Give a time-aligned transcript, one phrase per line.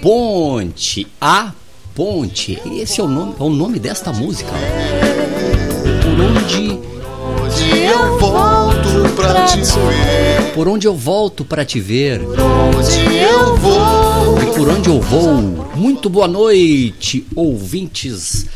[0.00, 1.52] ponte, a
[1.94, 2.60] ponte.
[2.80, 4.50] Esse é o nome, é o nome desta música.
[6.02, 6.78] Por onde
[7.40, 13.56] Onde eu volto pra te ver, por onde eu volto para te ver onde eu
[13.56, 14.42] vou.
[14.42, 15.32] e por onde eu vou.
[15.74, 18.46] Muito boa noite, ouvintes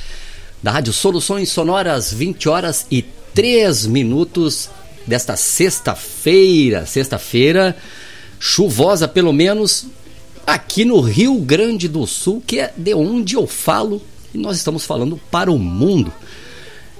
[0.63, 3.03] da Rádio Soluções Sonoras, 20 horas e
[3.35, 4.71] 3 minutos
[5.07, 7.77] desta sexta-feira, sexta-feira
[8.39, 9.87] chuvosa pelo menos
[10.47, 14.03] aqui no Rio Grande do Sul, que é de onde eu falo
[14.35, 16.13] e nós estamos falando para o mundo.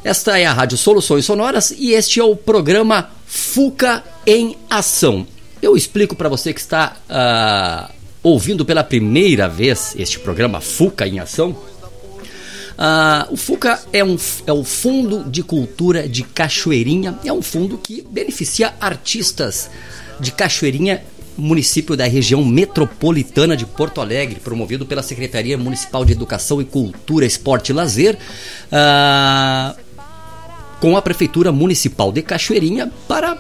[0.05, 5.27] Esta é a Rádio Soluções Sonoras e este é o programa Fuca em Ação.
[5.61, 7.91] Eu explico para você que está ah,
[8.23, 11.57] ouvindo pela primeira vez este programa Fuca em Ação.
[12.77, 14.17] Ah, o FUCA é, um,
[14.47, 19.71] é o Fundo de Cultura de Cachoeirinha, é um fundo que beneficia artistas
[20.19, 21.05] de Cachoeirinha,
[21.37, 27.25] município da região metropolitana de Porto Alegre, promovido pela Secretaria Municipal de Educação e Cultura,
[27.25, 28.19] Esporte e Lazer,
[28.71, 29.75] ah,
[30.81, 33.39] com a Prefeitura Municipal de Cachoeirinha para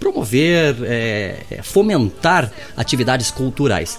[0.00, 3.98] promover, é, fomentar atividades culturais.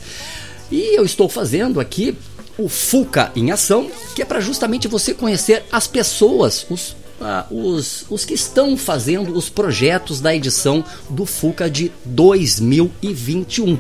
[0.72, 2.18] E eu estou fazendo aqui
[2.57, 8.05] o FUCA em ação, que é para justamente você conhecer as pessoas, os, ah, os,
[8.09, 13.77] os que estão fazendo os projetos da edição do FUCA de 2021.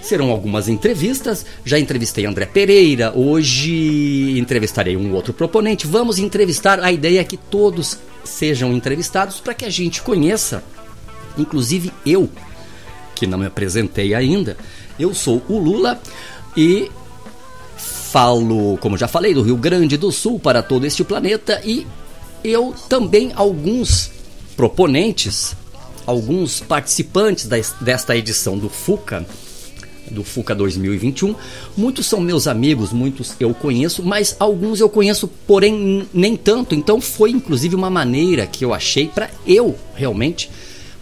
[0.00, 1.44] Serão algumas entrevistas.
[1.64, 5.86] Já entrevistei André Pereira, hoje entrevistarei um outro proponente.
[5.86, 6.80] Vamos entrevistar.
[6.80, 10.62] A ideia é que todos sejam entrevistados para que a gente conheça,
[11.36, 12.30] inclusive eu,
[13.14, 14.56] que não me apresentei ainda.
[14.98, 16.00] Eu sou o Lula
[16.56, 16.90] e
[17.76, 21.86] falo, como já falei, do Rio Grande do Sul para todo este planeta e
[22.44, 24.10] eu também alguns
[24.56, 25.54] proponentes,
[26.06, 27.46] alguns participantes
[27.80, 29.26] desta edição do FUCA,
[30.10, 31.34] do FUCA 2021.
[31.76, 36.74] Muitos são meus amigos, muitos eu conheço, mas alguns eu conheço, porém nem tanto.
[36.74, 40.50] Então foi inclusive uma maneira que eu achei para eu realmente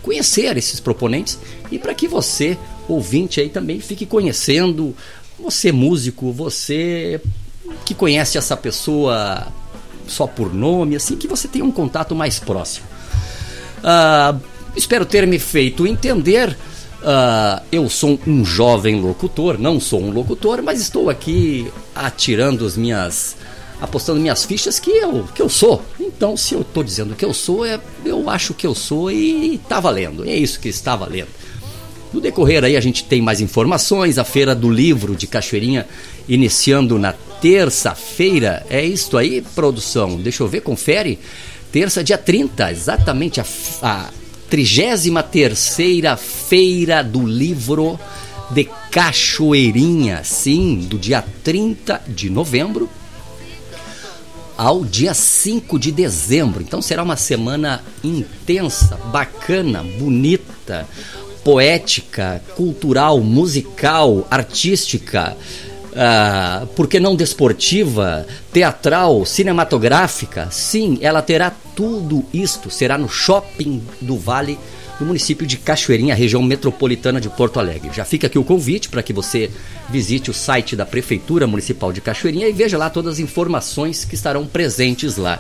[0.03, 1.39] conhecer esses proponentes
[1.71, 2.57] e para que você,
[2.89, 4.95] ouvinte aí também fique conhecendo,
[5.39, 7.21] você músico, você
[7.85, 9.47] que conhece essa pessoa
[10.09, 12.87] só por nome, assim que você tenha um contato mais próximo.
[13.83, 14.35] Ah,
[14.75, 16.57] espero ter me feito entender.
[17.03, 22.77] Ah, eu sou um jovem locutor, não sou um locutor, mas estou aqui atirando as
[22.77, 23.37] minhas.
[23.81, 25.83] apostando minhas fichas que eu, que eu sou.
[26.01, 29.55] Então, se eu estou dizendo que eu sou, é, eu acho que eu sou e
[29.55, 30.25] está valendo.
[30.29, 31.29] É isso que está valendo.
[32.13, 35.87] No decorrer aí a gente tem mais informações, a Feira do Livro de Cachoeirinha
[36.29, 38.65] iniciando na terça-feira.
[38.69, 40.17] É isto aí, produção?
[40.17, 41.19] Deixa eu ver, confere.
[41.71, 43.45] Terça, dia 30, exatamente a,
[43.83, 44.11] a
[44.51, 47.99] 33ª Feira do Livro
[48.51, 50.23] de Cachoeirinha.
[50.25, 52.89] Sim, do dia 30 de novembro
[54.59, 56.61] ao dia 5 de dezembro.
[56.61, 60.85] Então será uma semana intensa, bacana, bonita,
[61.45, 65.37] poética, cultural, musical, artística.
[65.97, 70.49] Ah, por que não desportiva, teatral, cinematográfica?
[70.51, 72.71] Sim, ela terá tudo isto.
[72.71, 74.59] Será no Shopping do Vale,
[75.01, 77.91] no município de Cachoeirinha, região metropolitana de Porto Alegre.
[77.95, 79.51] Já fica aqui o convite para que você
[79.89, 84.15] visite o site da Prefeitura Municipal de Cachoeirinha e veja lá todas as informações que
[84.15, 85.39] estarão presentes lá.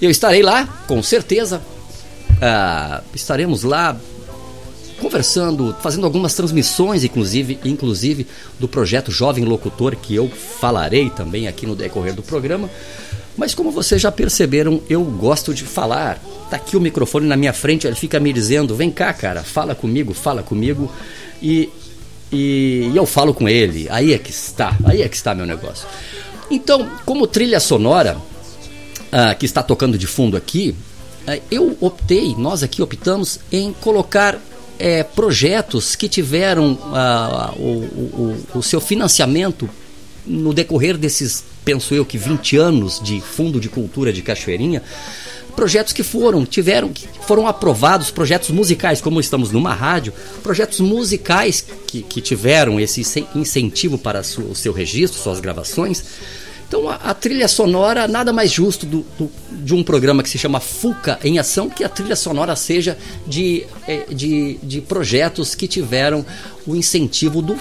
[0.00, 1.60] Eu estarei lá, com certeza.
[2.40, 3.96] Ah, estaremos lá
[4.98, 8.26] conversando, fazendo algumas transmissões, inclusive, inclusive
[8.58, 12.68] do projeto Jovem Locutor, que eu falarei também aqui no decorrer do programa.
[13.36, 16.20] Mas como vocês já perceberam, eu gosto de falar.
[16.50, 19.74] Tá aqui o microfone na minha frente, ele fica me dizendo: vem cá, cara, fala
[19.74, 20.90] comigo, fala comigo.
[21.40, 21.70] E,
[22.32, 23.86] e, e eu falo com ele.
[23.90, 25.86] Aí é que está, aí é que está meu negócio.
[26.50, 30.74] Então, como trilha sonora, uh, que está tocando de fundo aqui,
[31.28, 34.36] uh, eu optei, nós aqui optamos em colocar
[34.78, 39.68] é, projetos que tiveram uh, o, o, o, seu financiamento
[40.26, 44.82] no decorrer desses, penso eu, que 20 anos de Fundo de Cultura de Cachoeirinha,
[45.56, 51.64] projetos que foram, tiveram, que foram aprovados, projetos musicais, como estamos numa rádio, projetos musicais
[51.86, 53.02] que, que tiveram esse
[53.34, 56.04] incentivo para o seu registro, suas gravações.
[56.68, 60.38] Então a, a, trilha sonora nada mais justo do, do, de um programa que se
[60.38, 65.66] chama Fuca em Ação que a trilha sonora seja de, é, de, de projetos que
[65.66, 66.24] tiveram
[66.66, 67.56] o incentivo do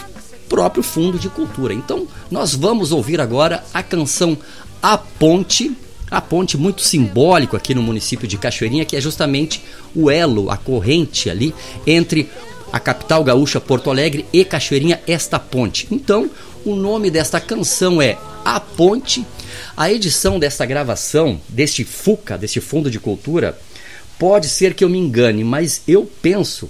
[0.50, 1.74] próprio Fundo de Cultura.
[1.74, 4.38] Então nós vamos ouvir agora a canção
[4.82, 5.76] A Ponte
[6.10, 9.62] a ponte muito simbólico aqui no município de Cachoeirinha, que é justamente
[9.94, 11.54] o elo, a corrente ali
[11.86, 12.30] entre
[12.72, 15.88] a capital gaúcha Porto Alegre e Cachoeirinha, esta ponte.
[15.92, 16.30] Então,
[16.66, 19.26] o nome desta canção é A Ponte.
[19.76, 23.60] A edição desta gravação, deste FUCA, deste Fundo de Cultura,
[24.18, 26.70] pode ser que eu me engane, mas eu penso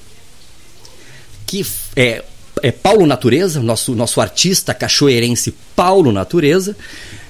[1.45, 1.63] que
[1.95, 2.23] é,
[2.63, 6.75] é Paulo Natureza, nosso, nosso artista cachoeirense Paulo Natureza,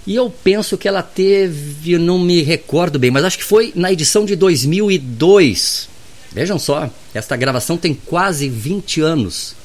[0.05, 3.91] e eu penso que ela teve, não me recordo bem, mas acho que foi na
[3.91, 5.89] edição de 2002.
[6.31, 9.57] Vejam só, esta gravação tem quase 20 anos.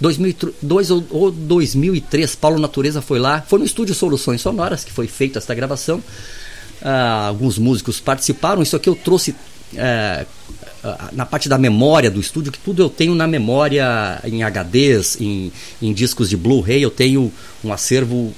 [0.00, 3.42] 2002 ou 2003, Paulo Natureza foi lá.
[3.42, 5.98] Foi no estúdio Soluções Sonoras que foi feita esta gravação.
[6.80, 8.62] Uh, alguns músicos participaram.
[8.62, 10.26] Isso aqui eu trouxe uh,
[11.12, 15.52] na parte da memória do estúdio, que tudo eu tenho na memória em HDs, em,
[15.80, 16.82] em discos de Blu-ray.
[16.82, 17.32] Eu tenho
[17.62, 18.34] um acervo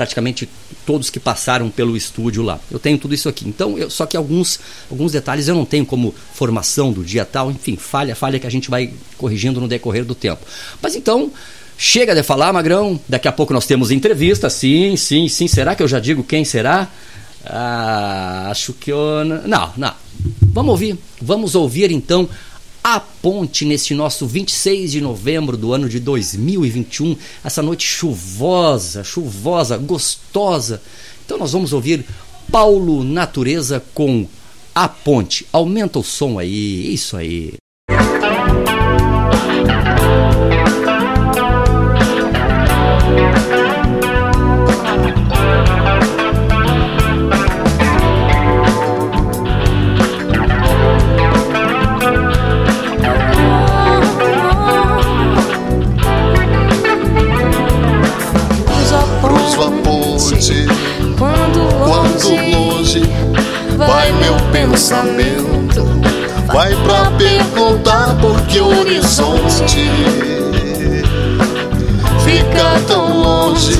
[0.00, 0.48] praticamente
[0.86, 2.58] todos que passaram pelo estúdio lá.
[2.70, 3.46] Eu tenho tudo isso aqui.
[3.46, 4.58] Então, eu, só que alguns,
[4.90, 8.50] alguns detalhes eu não tenho como formação do dia tal, enfim, falha, falha que a
[8.50, 10.40] gente vai corrigindo no decorrer do tempo.
[10.80, 11.30] Mas então,
[11.76, 12.98] chega de falar, Magrão.
[13.06, 14.48] Daqui a pouco nós temos entrevista.
[14.48, 15.46] Sim, sim, sim.
[15.46, 16.88] Será que eu já digo quem será?
[17.44, 19.22] Ah, acho que eu.
[19.22, 19.92] Não, não.
[20.40, 20.98] Vamos ouvir.
[21.20, 22.26] Vamos ouvir então
[22.82, 29.76] a ponte nesse nosso 26 de novembro do ano de 2021, essa noite chuvosa, chuvosa,
[29.76, 30.82] gostosa.
[31.24, 32.04] Então nós vamos ouvir
[32.50, 34.26] Paulo Natureza com
[34.74, 35.46] A Ponte.
[35.52, 37.54] Aumenta o som aí, isso aí.
[64.90, 65.84] Pensamento
[66.52, 69.88] vai pra perguntar por que o horizonte
[72.24, 73.78] fica tão longe,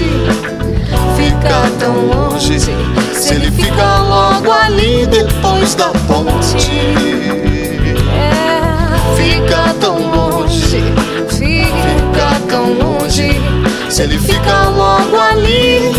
[1.16, 2.60] fica tão longe.
[2.60, 6.70] Se ele fica logo ali depois da ponte,
[9.16, 10.84] fica tão longe,
[11.28, 13.40] fica tão longe.
[13.88, 15.92] Se ele fica logo ali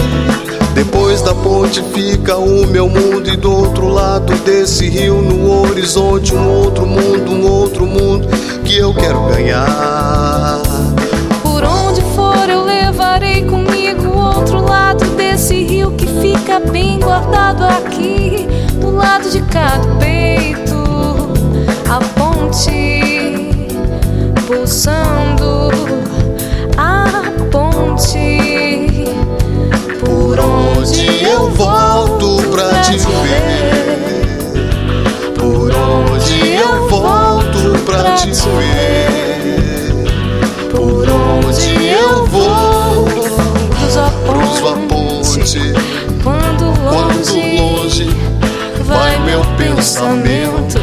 [1.24, 6.48] da ponte fica o meu mundo e do outro lado desse rio no horizonte um
[6.48, 8.28] outro mundo, um outro mundo
[8.64, 10.62] que eu quero ganhar.
[11.44, 17.64] Por onde for eu levarei comigo o outro lado desse rio que fica bem guardado
[17.66, 18.48] aqui
[18.80, 20.76] do lado de cada peito.
[21.90, 23.60] A ponte
[24.48, 25.81] pulsando,
[31.42, 33.42] eu volto pra te ver?
[35.40, 39.92] Por onde eu volto pra te ver?
[40.70, 43.06] Por onde eu vou?
[43.06, 45.74] Cruzo a ponte.
[46.24, 46.66] Quando
[47.60, 48.08] longe
[48.86, 50.80] vai meu pensamento.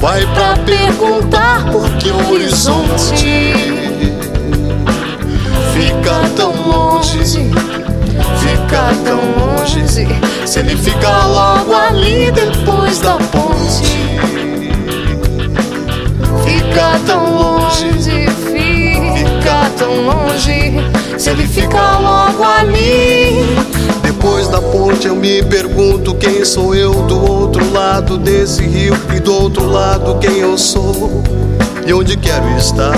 [0.00, 3.52] Vai pra perguntar por que o horizonte
[5.72, 7.24] fica tão longe
[8.76, 9.88] fica tão longe
[10.44, 14.18] se ele fica logo ali depois da ponte?
[16.44, 20.74] Fica tão longe, fica tão longe
[21.18, 23.56] se ele fica logo ali.
[24.02, 29.20] Depois da ponte eu me pergunto quem sou eu do outro lado desse rio e
[29.20, 31.22] do outro lado quem eu sou
[31.86, 32.94] e onde quero estar.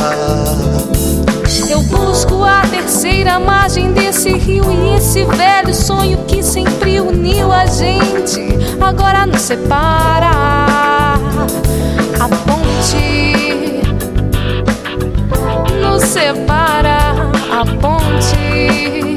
[3.01, 8.41] Terceira margem desse rio e esse velho sonho que sempre uniu a gente
[8.81, 10.33] agora nos separa.
[12.19, 13.83] A ponte
[15.81, 16.99] nos separa.
[17.53, 19.08] A ponte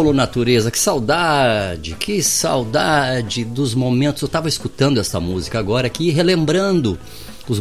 [0.00, 4.22] Paulo Natureza, que saudade, que saudade dos momentos.
[4.22, 6.98] Eu tava escutando essa música agora aqui, relembrando
[7.46, 7.60] os,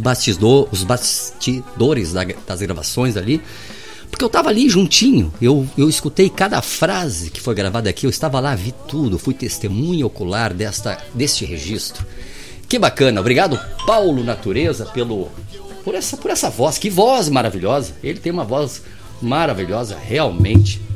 [0.72, 3.42] os bastidores da- das gravações ali.
[4.10, 8.10] Porque eu tava ali juntinho, eu, eu escutei cada frase que foi gravada aqui, eu
[8.10, 12.06] estava lá, vi tudo, fui testemunha ocular desta, deste registro.
[12.70, 15.28] Que bacana, obrigado Paulo Natureza pelo
[15.84, 17.92] por essa por essa voz, que voz maravilhosa.
[18.02, 18.82] Ele tem uma voz
[19.22, 20.88] maravilhosa, realmente.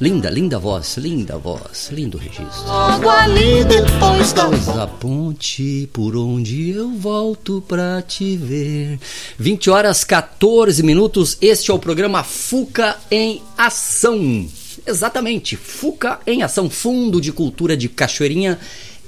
[0.00, 2.64] Linda, linda voz, linda voz, lindo registro.
[2.68, 9.00] Logo ali depois da a ponte por onde eu volto pra te ver.
[9.36, 11.36] 20 horas 14 minutos.
[11.40, 14.46] Este é o programa Fuca em Ação.
[14.86, 18.56] Exatamente, Fuca em Ação, Fundo de Cultura de Cachoeirinha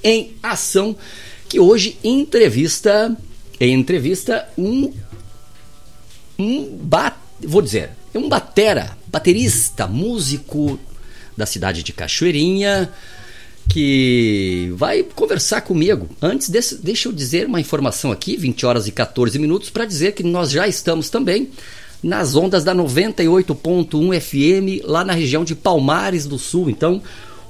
[0.02, 0.96] em Ação,
[1.48, 3.16] que hoje entrevista,
[3.60, 4.92] entrevista um
[6.36, 10.78] um ba vou dizer, é um batera, baterista, músico
[11.36, 12.90] da cidade de Cachoeirinha,
[13.68, 16.08] que vai conversar comigo.
[16.20, 20.12] Antes, desse, deixa eu dizer uma informação aqui, 20 horas e 14 minutos, para dizer
[20.12, 21.50] que nós já estamos também
[22.02, 26.68] nas ondas da 98.1 FM, lá na região de Palmares do Sul.
[26.68, 27.00] Então,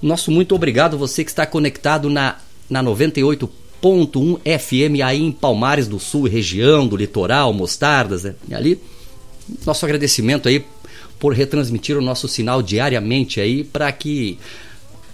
[0.03, 2.37] nosso muito obrigado você que está conectado na,
[2.69, 3.49] na 98.1
[4.59, 8.35] FM aí em Palmares do Sul, região do litoral, Mostardas, né?
[8.53, 8.79] ali.
[9.64, 10.64] Nosso agradecimento aí
[11.19, 14.38] por retransmitir o nosso sinal diariamente aí para que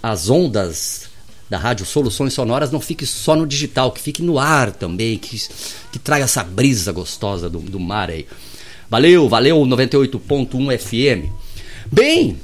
[0.01, 1.07] as ondas
[1.49, 5.37] da Rádio Soluções Sonoras não fiquem só no digital, que fique no ar também, que,
[5.91, 8.27] que traga essa brisa gostosa do, do mar aí.
[8.89, 11.31] Valeu, valeu 98.1 FM.
[11.91, 12.37] Bem,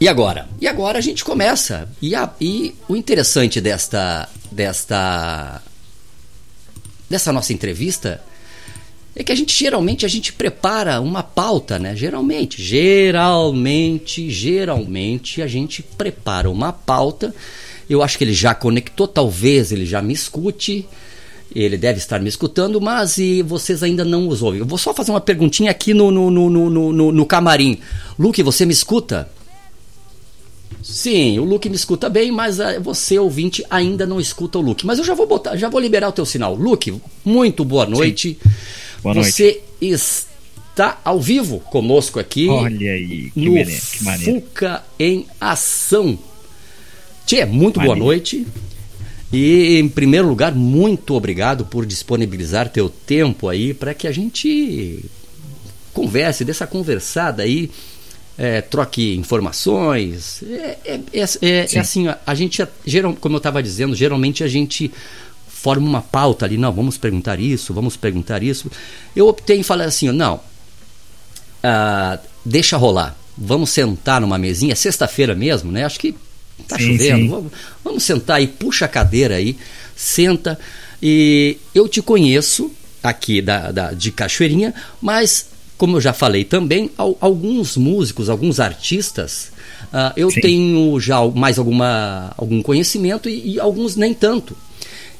[0.00, 0.48] e agora?
[0.60, 1.88] E agora a gente começa.
[2.00, 5.62] E, a, e o interessante desta, desta,
[7.08, 8.22] dessa nossa entrevista
[9.18, 11.96] é que a gente geralmente a gente prepara uma pauta, né?
[11.96, 17.34] Geralmente, geralmente, geralmente a gente prepara uma pauta.
[17.88, 20.86] Eu acho que ele já conectou, talvez ele já me escute.
[21.54, 24.60] Ele deve estar me escutando, mas e vocês ainda não os ouvem.
[24.60, 27.78] Eu vou só fazer uma perguntinha aqui no, no, no, no, no, no camarim.
[28.18, 29.30] Luke, você me escuta?
[30.82, 34.84] Sim, o Luke me escuta bem, mas ah, você, ouvinte, ainda não escuta o Luke.
[34.84, 36.54] Mas eu já vou botar, já vou liberar o teu sinal.
[36.54, 38.38] Luke, muito boa noite.
[39.06, 39.30] Boa noite.
[39.30, 44.32] Você está ao vivo conosco aqui Olha aí, que, no maneiro, que maneiro.
[44.40, 46.18] Fuca em Ação.
[47.24, 48.04] Tchê, muito boa Maneiro.
[48.04, 48.46] noite.
[49.32, 55.04] E, em primeiro lugar, muito obrigado por disponibilizar teu tempo aí para que a gente
[55.92, 57.70] converse, dessa conversada aí,
[58.36, 60.42] é, troque informações.
[60.42, 64.48] É, é, é, é- assim, ó, a gente, geral, como eu estava dizendo, geralmente a
[64.48, 64.90] gente
[65.66, 68.70] forma uma pauta ali, não, vamos perguntar isso, vamos perguntar isso.
[69.16, 70.38] Eu optei em falar assim, não,
[71.60, 73.16] ah, deixa rolar.
[73.36, 75.84] Vamos sentar numa mesinha, sexta-feira mesmo, né?
[75.84, 76.14] Acho que
[76.68, 77.18] tá Sim, chovendo.
[77.22, 77.28] sim.
[77.28, 77.52] Vamos,
[77.84, 79.56] vamos sentar aí, puxa a cadeira aí,
[79.96, 80.56] senta.
[81.02, 82.70] E eu te conheço
[83.02, 88.60] aqui da, da- de Cachoeirinha, mas como eu já falei também, al- alguns músicos, alguns
[88.60, 89.50] artistas,
[89.92, 90.40] ah, eu Sim.
[90.40, 94.56] tenho já mais alguma, algum conhecimento e, e alguns nem tanto.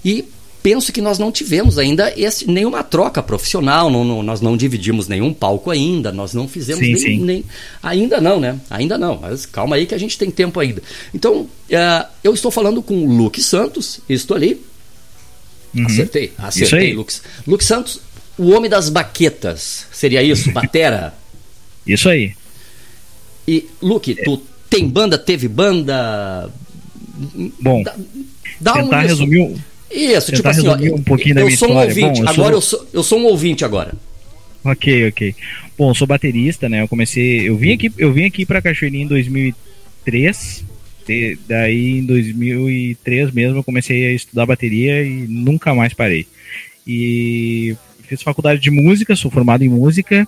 [0.04, 0.24] E
[0.66, 5.06] penso que nós não tivemos ainda esse, nenhuma troca profissional, não- não- nós não dividimos
[5.06, 7.20] nenhum palco ainda, nós não fizemos Sim, nem, sim.
[7.25, 7.44] nem-
[7.80, 8.58] Ainda não, né?
[8.68, 10.82] Ainda não, mas calma aí que a gente tem tempo ainda.
[11.14, 14.61] Então, ah, eu estou falando com o Luke Santos, estou ali.
[15.73, 15.87] Uhum.
[15.87, 16.94] Acertei, acertei.
[16.94, 17.14] Luke.
[17.46, 18.00] Luke Santos,
[18.37, 20.50] o homem das baquetas, seria isso?
[20.50, 21.14] Batera?
[21.87, 22.35] Isso aí.
[23.46, 26.50] E, Luke, tu tem banda, teve banda?
[27.61, 27.94] Bom, Dá,
[28.61, 29.14] dá um tentar isso.
[29.14, 29.56] resumir,
[29.90, 31.88] Isso, tipo assim, ó, um pouquinho da eu minha sou um história.
[32.06, 33.94] ouvinte, Bom, eu agora sou- eu, sou, eu sou um ouvinte agora.
[34.64, 35.34] Ok, ok.
[35.78, 36.82] Bom, sou baterista, né?
[36.82, 40.64] Eu comecei, eu vim aqui, eu vim aqui para Cachoeirinha em 2003.
[41.08, 46.26] e daí em 2003 mesmo eu comecei a estudar bateria e nunca mais parei.
[46.84, 47.76] E
[48.08, 50.26] fiz faculdade de música, sou formado em música,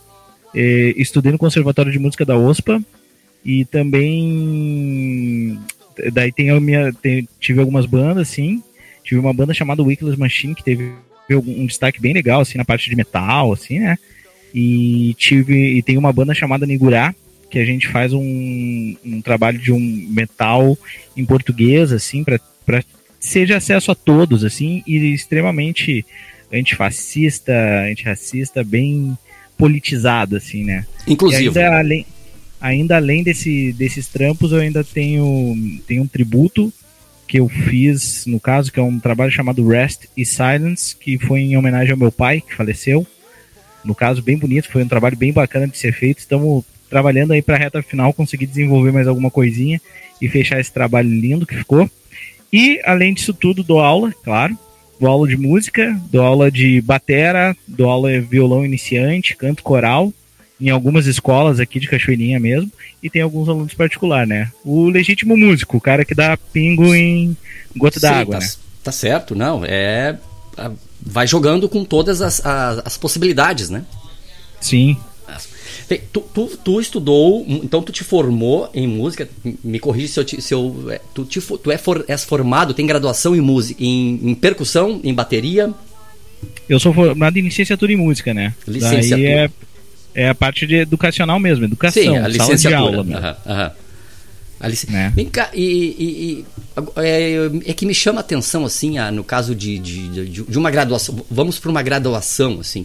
[0.54, 2.80] estudei no Conservatório de Música da OSPA
[3.44, 5.58] e também
[6.12, 8.62] daí tem a minha tem- tive algumas bandas assim,
[9.08, 10.92] tive uma banda chamada Weekless Machine que teve
[11.30, 13.96] um destaque bem legal assim na parte de metal assim, né?
[14.54, 17.14] E tive e tem uma banda chamada Nigurá,
[17.50, 19.78] que a gente faz um, um trabalho de um
[20.10, 20.76] metal
[21.16, 22.38] em português, assim, para
[23.34, 26.04] de acesso a todos, assim, e extremamente
[26.52, 27.52] antifascista,
[27.90, 29.16] antirracista, bem
[29.56, 30.86] politizado, assim, né?
[31.06, 31.48] Inclusive.
[31.48, 32.06] ainda além,
[32.60, 35.54] ainda além desse, desses trampos, eu ainda tenho,
[35.86, 36.72] tenho um tributo
[37.28, 41.40] que eu fiz, no caso, que é um trabalho chamado Rest e Silence, que foi
[41.40, 43.06] em homenagem ao meu pai, que faleceu.
[43.84, 46.18] No caso, bem bonito, foi um trabalho bem bacana de ser feito.
[46.18, 49.80] Estamos trabalhando aí para a reta final, conseguir desenvolver mais alguma coisinha
[50.20, 51.88] e fechar esse trabalho lindo que ficou.
[52.50, 54.58] E, além disso tudo, dou aula, claro.
[54.98, 60.12] Dou aula de música, dou aula de batera, dou aula de violão iniciante, canto coral,
[60.60, 62.70] em algumas escolas aqui de Cachoeirinha mesmo,
[63.02, 64.50] e tem alguns alunos particular, né?
[64.64, 67.36] O legítimo músico, o cara que dá pingo em
[67.76, 68.50] gota d'água, tá, né?
[68.82, 69.62] tá certo, não.
[69.64, 70.16] É.
[71.00, 73.84] Vai jogando com todas as, as, as possibilidades, né?
[74.60, 74.96] Sim.
[76.12, 79.26] Tu, tu, tu estudou, então tu te formou em música,
[79.64, 80.24] me corrige se eu.
[80.24, 83.82] te- Se eu é, tu te, tu é for, és formado, tem graduação em música,
[83.82, 85.72] em, em percussão, em bateria.
[86.68, 88.54] Eu sou formado em licenciatura em música, né?
[88.66, 89.16] Licenciatura.
[89.16, 89.50] Daí é,
[90.22, 93.18] é a parte de educacional mesmo, educação, Sim, a sala de aula mesmo.
[93.18, 93.70] Aham, aham.
[94.60, 95.12] A lic- Né?
[95.14, 96.44] Vem cá, e, e- e-
[96.96, 100.70] é, é que me chama a atenção, assim, no caso de, de, de, de uma
[100.70, 101.24] graduação.
[101.30, 102.84] Vamos para uma graduação, assim.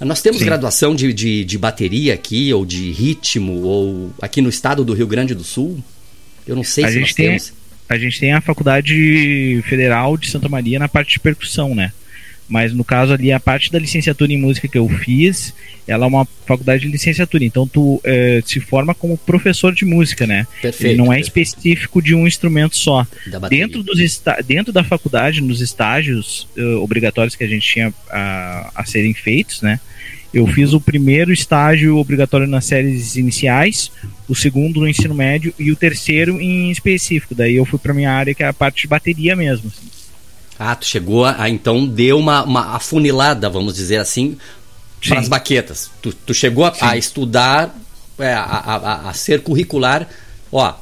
[0.00, 0.46] Nós temos Sim.
[0.46, 5.06] graduação de, de, de bateria aqui, ou de ritmo, ou aqui no estado do Rio
[5.06, 5.78] Grande do Sul.
[6.46, 7.52] Eu não sei A se gente nós tem- temos.
[7.88, 11.92] A gente tem a Faculdade Federal de Santa Maria na parte de percussão, né?
[12.52, 15.54] Mas no caso ali, a parte da licenciatura em música que eu fiz,
[15.88, 17.42] ela é uma faculdade de licenciatura.
[17.42, 20.46] Então tu eh, se forma como professor de música, né?
[20.60, 20.90] Perfeito.
[20.90, 21.48] Ele não é perfeito.
[21.48, 23.06] específico de um instrumento só.
[23.48, 28.84] Dentro, dos dentro da faculdade, nos estágios eh, obrigatórios que a gente tinha a, a
[28.84, 29.80] serem feitos, né?
[30.32, 33.90] Eu fiz o primeiro estágio obrigatório nas séries iniciais,
[34.28, 37.34] o segundo no ensino médio e o terceiro em específico.
[37.34, 39.68] Daí eu fui para minha área que é a parte de bateria mesmo.
[39.68, 39.91] assim.
[40.70, 44.36] Ah, tu chegou a, a, então deu uma, uma afunilada, vamos dizer assim,
[45.08, 45.90] para as baquetas.
[46.00, 47.74] Tu, tu chegou a, a estudar,
[48.18, 50.08] é, a, a, a- a ser curricular.
[50.52, 50.72] Ó,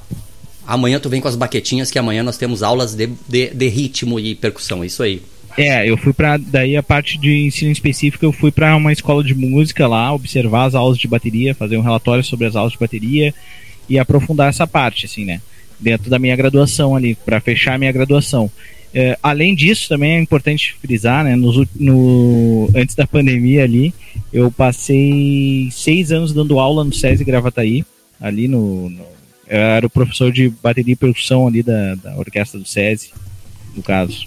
[0.66, 4.18] amanhã tu vem com as baquetinhas que amanhã nós temos aulas de, de, de ritmo
[4.20, 4.82] e percussão.
[4.82, 5.22] É isso aí.
[5.58, 9.22] É, eu fui para daí a parte de ensino específico, eu fui para uma escola
[9.24, 12.78] de música lá, observar as aulas de bateria, fazer um relatório sobre as aulas de
[12.78, 13.34] bateria
[13.88, 15.40] e aprofundar essa parte, assim, né?
[15.78, 18.48] Dentro da minha graduação ali, para fechar a minha graduação.
[18.92, 21.36] É, além disso, também é importante frisar, né?
[21.36, 23.94] nos ú- no, antes da pandemia ali,
[24.32, 27.84] eu passei seis anos dando aula no SESI Gravataí,
[28.20, 29.04] ali no, no-
[29.48, 33.10] eu era o professor de bateria e percussão ali da, da orquestra do SESI,
[33.76, 34.26] no caso.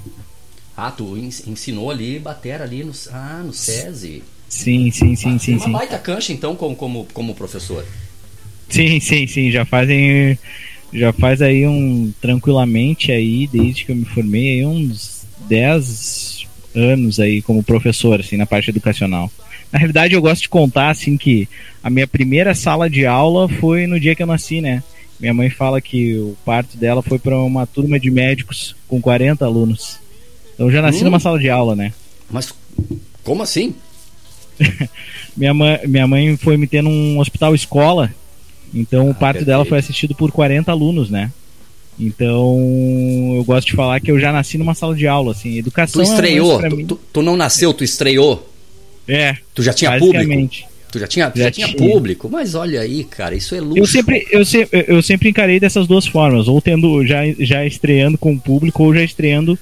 [0.76, 4.24] Ah, tu ens- ensinou ali, bater ali no, ah, no SESI.
[4.50, 5.72] Sim, sim, sim, Ah, sim, uma sim.
[5.72, 7.86] baita cancha então como, como, como professor.
[8.70, 10.38] Sim, sim, sim, já fazem
[10.94, 17.20] já faz aí um tranquilamente aí desde que eu me formei aí uns 10 anos
[17.20, 19.32] aí como professor assim na parte educacional.
[19.72, 21.48] Na realidade eu gosto de contar assim que
[21.84, 24.84] a minha primeira sala de aula foi no dia que eu nasci, né?
[25.20, 29.46] Minha mãe fala que o parto dela foi para uma turma de médicos com 40
[29.46, 30.00] alunos.
[30.54, 31.06] Então eu já nasci Hum.
[31.06, 31.92] numa sala de aula, né?
[32.30, 32.54] Mas
[33.24, 33.74] como assim?
[35.36, 38.14] Minha mãe, minha mãe foi me ter num hospital escola,
[38.74, 41.32] então o Ah, parto dela foi assistido por 40 alunos, né?
[42.00, 45.58] Então eu gosto de falar que eu já nasci numa sala de aula, assim, Tu
[45.60, 46.02] educação.
[46.02, 48.50] é um estreou, pra tu, tu, tu não nasceu, tu estreou.
[49.08, 50.50] É, Tu já tinha público.
[50.92, 51.78] Tu já tinha, tu já Já tinha tinha.
[51.90, 53.78] público, mas olha aí, cara, isso é luxo.
[53.80, 58.16] Eu sempre, eu, se- eu sempre encarei dessas duas formas, ou tendo já, já estreando
[58.18, 59.58] com o público, ou já estreando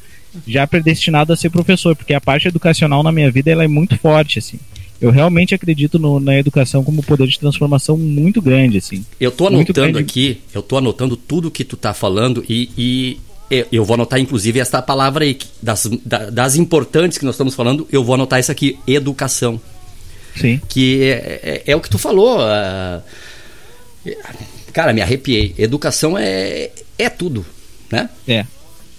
[0.47, 3.97] já predestinado a ser professor, porque a parte educacional na minha vida ela é muito
[3.97, 4.59] forte, assim.
[5.01, 9.03] Eu realmente acredito no- na educação como poder de transformação muito grande, assim.
[9.19, 13.19] Eu tô Muito anotando aqui, eu tô anotando tudo que tu tá falando e, e
[13.71, 17.87] eu- vou anotar inclusive esta palavra aí, das, da- das importantes que nós estamos falando,
[17.91, 19.59] eu vou anotar isso aqui, educação.
[20.35, 20.61] Sim.
[20.69, 22.37] Que é, é- é o que tu falou.
[22.41, 23.01] é-
[24.71, 25.53] cara, me arrepiei.
[25.57, 27.45] Educação é, é tudo,
[27.91, 28.09] né?
[28.27, 28.45] É.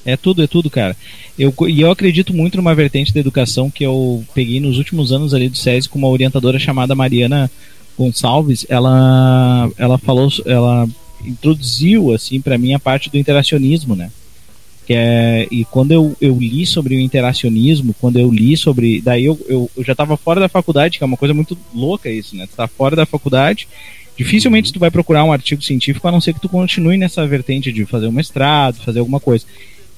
[0.04, 0.96] É tudo, é tudo, cara.
[1.38, 5.32] Eu, e eu acredito muito numa vertente da educação que eu peguei nos últimos anos
[5.32, 7.50] ali do SESI com uma orientadora chamada Mariana
[7.96, 8.66] Gonçalves.
[8.68, 10.88] Ela, ela falou, ela
[11.24, 14.10] introduziu assim para mim a parte do interacionismo, né?
[14.84, 19.00] Que é, e quando eu, eu li sobre o interacionismo, quando eu li sobre.
[19.00, 22.10] Daí eu, eu, eu já estava fora da faculdade, que é uma coisa muito louca
[22.10, 22.46] isso, né?
[22.46, 23.68] Tu tá fora da faculdade,
[24.16, 27.72] dificilmente tu vai procurar um artigo científico a não ser que tu continue nessa vertente
[27.72, 29.46] de fazer um mestrado, fazer alguma coisa.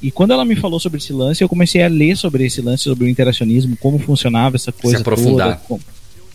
[0.04, 2.82] E quando ela me falou sobre esse lance, eu comecei a ler sobre esse lance,
[2.82, 4.98] sobre o interacionismo, como funcionava essa coisa.
[4.98, 5.58] Se aprofundar.
[5.66, 5.80] Toda,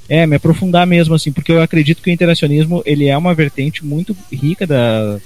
[0.09, 3.85] é, me aprofundar mesmo, assim, porque eu acredito que o interacionismo ele é uma vertente
[3.85, 5.19] muito rica da,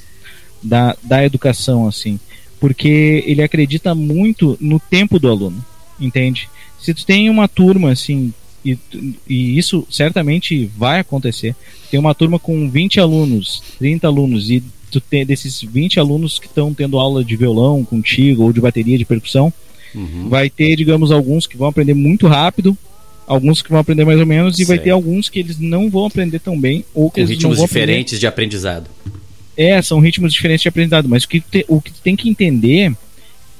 [0.62, 2.20] da, da educação, assim,
[2.60, 5.64] porque ele acredita muito no tempo do aluno,
[5.98, 6.50] entende?
[6.82, 8.34] Se tu tem uma turma, assim,
[8.66, 8.78] e,
[9.26, 11.56] e isso certamente vai acontecer,
[11.90, 14.62] tem uma turma com 20 alunos, 30 alunos, e
[14.94, 18.98] tu tem desses 20 alunos que estão tendo aula de violão contigo, ou de bateria,
[18.98, 19.52] de percussão,
[19.94, 20.30] uhum.
[20.30, 22.78] vai ter, digamos, alguns que vão aprender muito rápido,
[23.28, 26.06] alguns que vão aprender mais ou menos e vai ter alguns que eles não vão
[26.06, 28.20] aprender tão bem ou que Com eles ritmos não diferentes aprender.
[28.20, 28.90] de aprendizado.
[29.56, 32.94] É, são ritmos diferentes de aprendizado, mas o que, te, o que tem que entender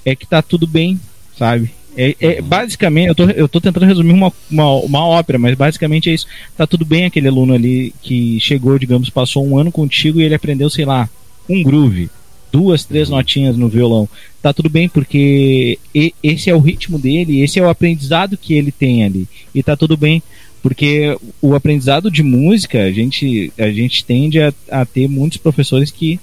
[0.06, 1.00] é que tá tudo bem,
[1.38, 1.72] sabe?
[1.96, 2.48] É, é uhum.
[2.48, 6.26] basicamente, eu tô, eu tô tentando resumir uma, uma, uma ópera, mas basicamente é isso.
[6.58, 10.36] Tá tudo bem aquele aluno ali que chegou, digamos, passou um ano contigo e ele
[10.36, 11.08] aprendeu, sei lá,
[11.50, 12.10] um groove,
[12.52, 13.16] duas, três uhum.
[13.16, 14.08] notinhas no violão.
[14.42, 15.80] Tá tudo bem, porque
[16.22, 19.28] esse é o ritmo dele, esse é o aprendizado que ele tem ali.
[19.54, 20.22] E tá tudo bem,
[20.62, 25.90] porque o aprendizado de música, a gente, a gente tende a, a ter muitos professores
[25.90, 26.20] que,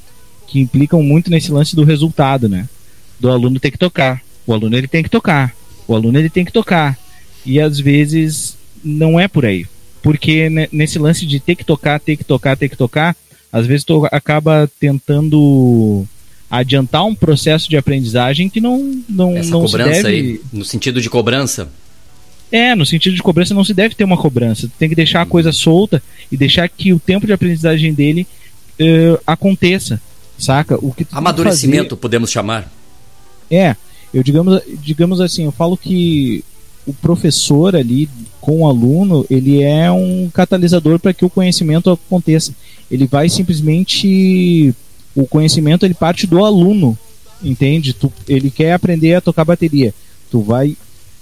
[0.46, 2.68] que implicam muito nesse lance do resultado, né?
[3.18, 4.22] Do aluno ter que tocar.
[4.46, 5.54] O aluno ele tem que tocar.
[5.86, 6.98] O aluno ele tem que tocar.
[7.44, 9.66] E às vezes não é por aí.
[10.02, 13.14] Porque nesse lance de ter que tocar, ter que tocar, ter que tocar,
[13.52, 16.06] às vezes tu acaba tentando
[16.50, 20.16] adiantar um processo de aprendizagem que não não Essa não cobrança se deve...
[20.16, 21.68] aí, no sentido de cobrança.
[22.52, 24.66] É, no sentido de cobrança não se deve ter uma cobrança.
[24.66, 28.26] Tu tem que deixar a coisa solta e deixar que o tempo de aprendizagem dele
[28.80, 30.00] uh, aconteça,
[30.36, 30.76] saca?
[30.84, 32.00] O que Amadurecimento, fazer...
[32.00, 32.72] podemos chamar.
[33.48, 33.76] É,
[34.12, 36.44] eu digamos, digamos assim, eu falo que
[36.84, 38.08] o professor ali
[38.40, 42.54] com o aluno, ele é um catalisador para que o conhecimento aconteça.
[42.90, 44.74] Ele vai simplesmente
[45.14, 46.98] o conhecimento ele parte do aluno,
[47.42, 47.92] entende?
[47.92, 49.94] Tu, ele quer aprender a tocar bateria.
[50.30, 50.76] Tu vai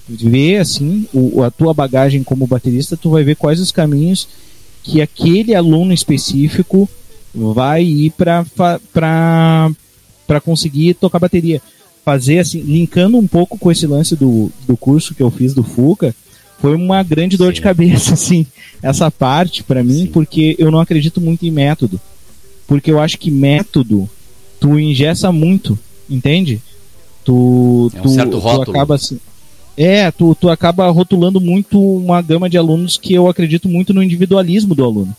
[0.08, 4.26] ver assim o, a tua bagagem como baterista, tu vai ver quais os caminhos
[4.82, 6.88] que aquele aluno específico
[7.34, 8.44] vai ir para
[10.26, 11.60] para conseguir tocar bateria.
[12.04, 15.62] Fazer assim, linkando um pouco com esse lance do, do curso que eu fiz do
[15.62, 16.14] Fuca,
[16.60, 17.54] foi uma grande dor Sim.
[17.54, 18.46] de cabeça, assim,
[18.82, 20.06] essa parte para mim, Sim.
[20.06, 22.00] porque eu não acredito muito em método
[22.68, 24.08] porque eu acho que método
[24.60, 25.76] tu ingessa muito,
[26.08, 26.60] entende?
[27.24, 28.64] Tu, é um tu, certo rótulo.
[28.66, 29.18] tu acaba assim.
[29.76, 34.02] É, tu, tu acaba rotulando muito uma gama de alunos que eu acredito muito no
[34.02, 35.16] individualismo do aluno.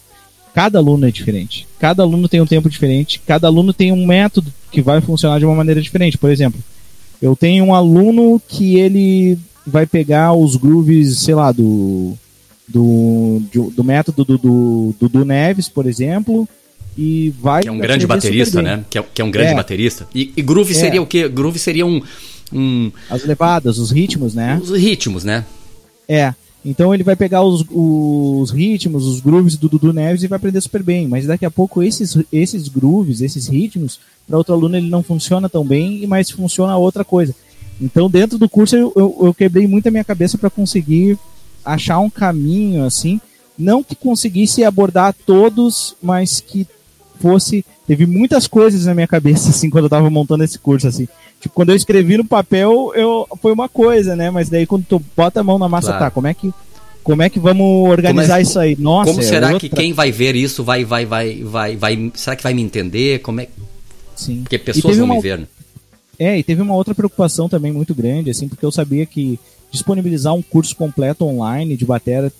[0.54, 1.65] Cada aluno é diferente.
[1.80, 3.19] Cada aluno tem um tempo diferente.
[3.25, 6.17] Cada aluno tem um método que vai funcionar de uma maneira diferente.
[6.17, 6.62] Por exemplo,
[7.21, 12.17] eu tenho um aluno que ele vai pegar os grooves, sei lá, do
[12.69, 16.48] do, do, do método do, do, do, do Neves, por exemplo,
[16.98, 17.63] e vai.
[17.63, 18.86] Que é um grande baterista, né?
[18.89, 19.56] Que é, que é um grande é.
[19.56, 20.08] baterista.
[20.13, 20.76] E, e groove é.
[20.76, 21.28] seria o quê?
[21.28, 22.02] Groove seria um,
[22.54, 22.91] um.
[23.10, 24.60] As levadas, os ritmos, né?
[24.62, 25.45] Os ritmos, né?
[26.08, 26.34] É.
[26.63, 30.60] Então ele vai pegar os, os ritmos, os grooves do Dudu Neves e vai aprender
[30.60, 31.08] super bem.
[31.08, 35.48] Mas daqui a pouco esses, esses grooves, esses ritmos, para outro aluno ele não funciona
[35.48, 37.34] tão bem, mas funciona outra coisa.
[37.82, 41.18] Então dentro do curso eu, eu, eu quebrei muito a minha cabeça para conseguir
[41.63, 43.20] achar um caminho assim,
[43.58, 46.68] não que conseguisse abordar todos, mas que
[47.20, 47.65] fosse.
[47.86, 51.08] Teve muitas coisas na minha cabeça, assim, quando eu tava montando esse curso, assim.
[51.39, 54.30] Tipo, quando eu escrevi no papel, eu, foi uma coisa, né?
[54.30, 56.06] Mas daí quando tu bota a mão na massa, claro.
[56.06, 56.54] tá, como é que.
[57.02, 58.76] Como é que vamos organizar é, isso aí?
[58.78, 59.60] Nossa, como é será outra...
[59.60, 62.12] que quem vai ver isso vai, vai, vai, vai, vai.
[62.13, 63.20] Será que vai me entender?
[63.20, 63.48] Como é
[64.15, 64.42] Sim.
[64.42, 65.15] Porque pessoas vão uma...
[65.15, 65.39] me ver.
[65.39, 65.48] Né?
[66.20, 69.40] É, e teve uma outra preocupação também muito grande, assim, porque eu sabia que
[69.72, 72.32] disponibilizar um curso completo online de bateria,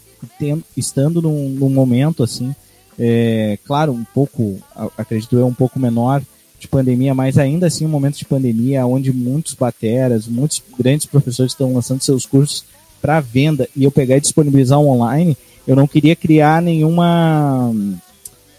[0.76, 2.54] estando num, num momento assim,
[3.00, 4.60] é, claro, um pouco,
[4.98, 6.22] acredito eu, um pouco menor
[6.60, 11.54] de pandemia, mas ainda assim um momento de pandemia onde muitos bateras, muitos grandes professores
[11.54, 12.66] estão lançando seus cursos
[13.02, 17.74] para venda e eu pegar e disponibilizar online, eu não queria criar nenhuma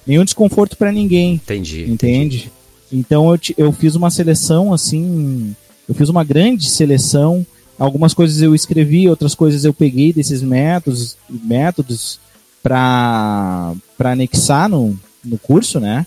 [0.06, 1.34] nenhum desconforto para ninguém.
[1.34, 1.82] Entendi.
[1.82, 1.92] Entende?
[1.92, 2.52] Entendi.
[2.92, 5.54] Então eu, eu fiz uma seleção assim,
[5.88, 7.46] eu fiz uma grande seleção.
[7.78, 12.20] Algumas coisas eu escrevi, outras coisas eu peguei desses métodos, métodos
[12.62, 16.06] para anexar no, no curso, né?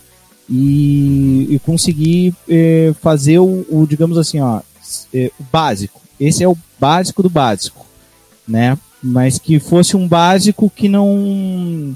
[0.49, 4.61] E, e conseguir eh, fazer o, o, digamos assim, ó,
[5.13, 6.01] é, básico.
[6.19, 7.85] Esse é o básico do básico,
[8.47, 8.77] né?
[9.01, 11.95] Mas que fosse um básico que não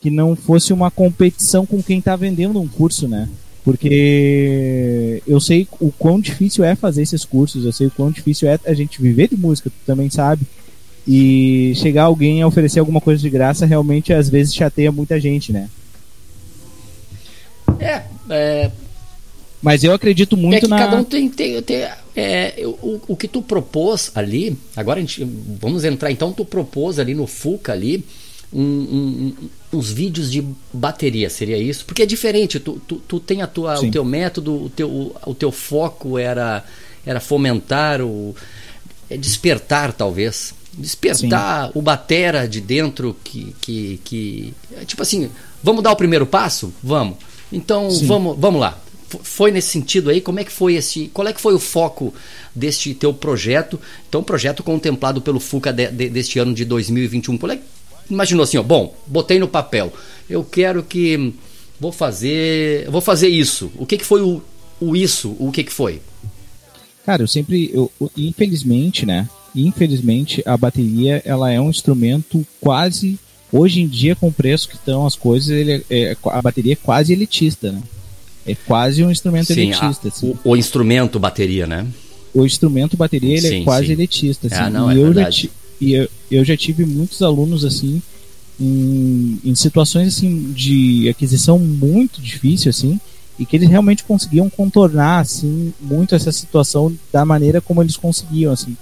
[0.00, 3.28] que não fosse uma competição com quem está vendendo um curso, né?
[3.68, 8.48] Porque eu sei o quão difícil é fazer esses cursos, eu sei o quão difícil
[8.48, 10.46] é a gente viver de música, tu também sabe.
[11.06, 15.52] E chegar alguém a oferecer alguma coisa de graça realmente às vezes chateia muita gente,
[15.52, 15.68] né?
[17.78, 18.70] É, é
[19.60, 20.78] mas eu acredito muito é na.
[20.78, 21.28] Cada um tem.
[21.28, 24.56] tem, tem é, o, o que tu propôs ali.
[24.74, 25.22] Agora a gente.
[25.60, 26.32] Vamos entrar então.
[26.32, 28.02] Tu propôs ali no FUCA ali.
[28.50, 29.34] Um, um,
[29.72, 31.84] uns vídeos de bateria, seria isso?
[31.84, 35.16] Porque é diferente, tu, tu, tu tem a tua, o teu método, o teu, o,
[35.26, 36.64] o teu foco era,
[37.04, 38.34] era fomentar o.
[39.10, 40.54] É despertar, talvez.
[40.72, 41.72] Despertar Sim.
[41.74, 44.54] o batera de dentro que, que, que.
[44.86, 45.30] Tipo assim,
[45.62, 46.72] vamos dar o primeiro passo?
[46.82, 47.16] Vamos.
[47.50, 48.78] Então vamos, vamos lá
[49.22, 50.20] foi nesse sentido aí?
[50.20, 51.08] Como é que foi esse?
[51.14, 52.12] Qual é que foi o foco
[52.54, 53.80] deste teu projeto?
[54.08, 57.38] Então, projeto contemplado pelo FUCA de, de, deste ano de 2021.
[57.38, 57.58] Qual é,
[58.10, 59.92] imaginou assim, ó, bom, botei no papel.
[60.28, 61.34] Eu quero que
[61.80, 63.70] vou fazer, vou fazer isso.
[63.76, 64.42] O que que foi o,
[64.80, 65.36] o isso?
[65.38, 66.00] O que que foi?
[67.04, 69.28] Cara, eu sempre, eu, infelizmente, né?
[69.54, 73.18] Infelizmente, a bateria ela é um instrumento quase
[73.52, 76.74] hoje em dia com o preço que estão as coisas, ele é, é, a bateria
[76.74, 77.82] é quase elitista, né?
[78.46, 80.08] É quase um instrumento sim, elitista.
[80.08, 80.36] A, assim.
[80.44, 81.86] o, o, instrumento bateria, né?
[82.34, 83.92] O instrumento bateria ele é sim, é quase sim.
[83.92, 84.46] elitista.
[84.46, 84.56] Assim.
[84.56, 85.42] Ah, não, e é eu verdade.
[85.42, 85.48] já
[85.80, 88.02] e eu, eu já tive muitos alunos assim
[88.60, 93.00] em, em situações assim de aquisição muito difícil assim
[93.38, 98.52] e que eles realmente conseguiam contornar assim muito essa situação da maneira como eles conseguiam
[98.52, 98.76] assim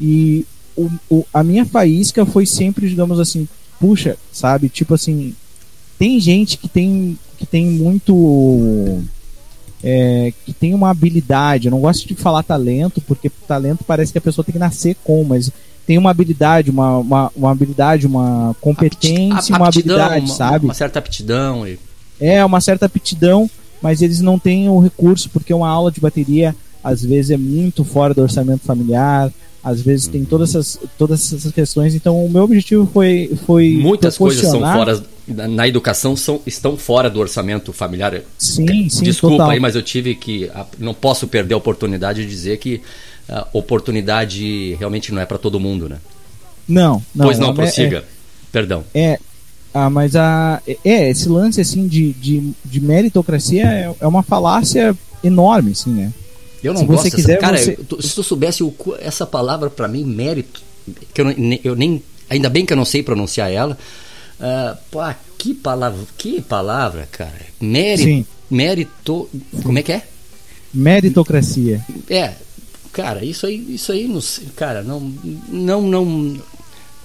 [0.00, 3.48] e o, o, a minha faísca foi sempre digamos assim
[3.80, 5.34] puxa sabe tipo assim
[5.98, 9.04] tem gente que tem que tem muito
[9.84, 11.66] é, que tem uma habilidade.
[11.66, 14.96] Eu não gosto de falar talento, porque talento parece que a pessoa tem que nascer
[15.04, 15.52] com, mas
[15.86, 20.64] tem uma habilidade, uma, uma, uma habilidade, uma competência, uma habilidade, uma, sabe?
[20.64, 21.66] Uma certa aptidão.
[21.66, 21.78] E...
[22.20, 23.50] É, uma certa aptidão,
[23.82, 27.82] mas eles não têm o recurso, porque uma aula de bateria às vezes é muito
[27.82, 29.32] fora do orçamento familiar,
[29.64, 31.94] às vezes tem todas essas, todas essas questões.
[31.94, 33.32] Então, o meu objetivo foi.
[33.46, 35.02] foi Muitas coisas são fora.
[35.26, 38.20] Na educação são, estão fora do orçamento familiar.
[38.36, 39.04] Sim, sim.
[39.04, 39.50] Desculpa total.
[39.50, 40.50] aí, mas eu tive que.
[40.78, 42.82] Não posso perder a oportunidade de dizer que
[43.28, 45.98] a oportunidade realmente não é para todo mundo, né?
[46.68, 47.26] Não, não.
[47.26, 47.98] Pois não, prossiga.
[47.98, 48.04] É,
[48.50, 48.84] Perdão.
[48.94, 49.18] É.
[49.72, 54.96] Ah, mas a, é, esse lance assim de, de, de meritocracia é, é uma falácia
[55.22, 56.12] enorme, assim, né?
[56.62, 57.76] Eu não se gosto você dessa, quiser, cara, você...
[58.00, 60.62] se tu soubesse o, essa palavra para mim, mérito,
[61.12, 61.26] que eu,
[61.64, 63.76] eu, nem ainda bem que eu não sei pronunciar ela.
[64.38, 65.00] Uh, pô,
[65.36, 67.32] que palavra, que palavra, cara.
[67.60, 68.26] Mérito, Sim.
[68.50, 69.28] mérito,
[69.62, 70.02] como é que é?
[70.72, 71.84] Meritocracia.
[72.08, 72.32] É,
[72.94, 74.20] cara, isso aí, isso aí, não,
[74.54, 75.00] cara, não,
[75.48, 76.04] não, não,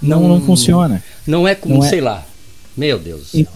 [0.02, 1.04] não, não, funciona.
[1.26, 1.90] Não é como, não é...
[1.90, 2.24] sei lá.
[2.78, 3.34] Meu Deus.
[3.34, 3.48] E,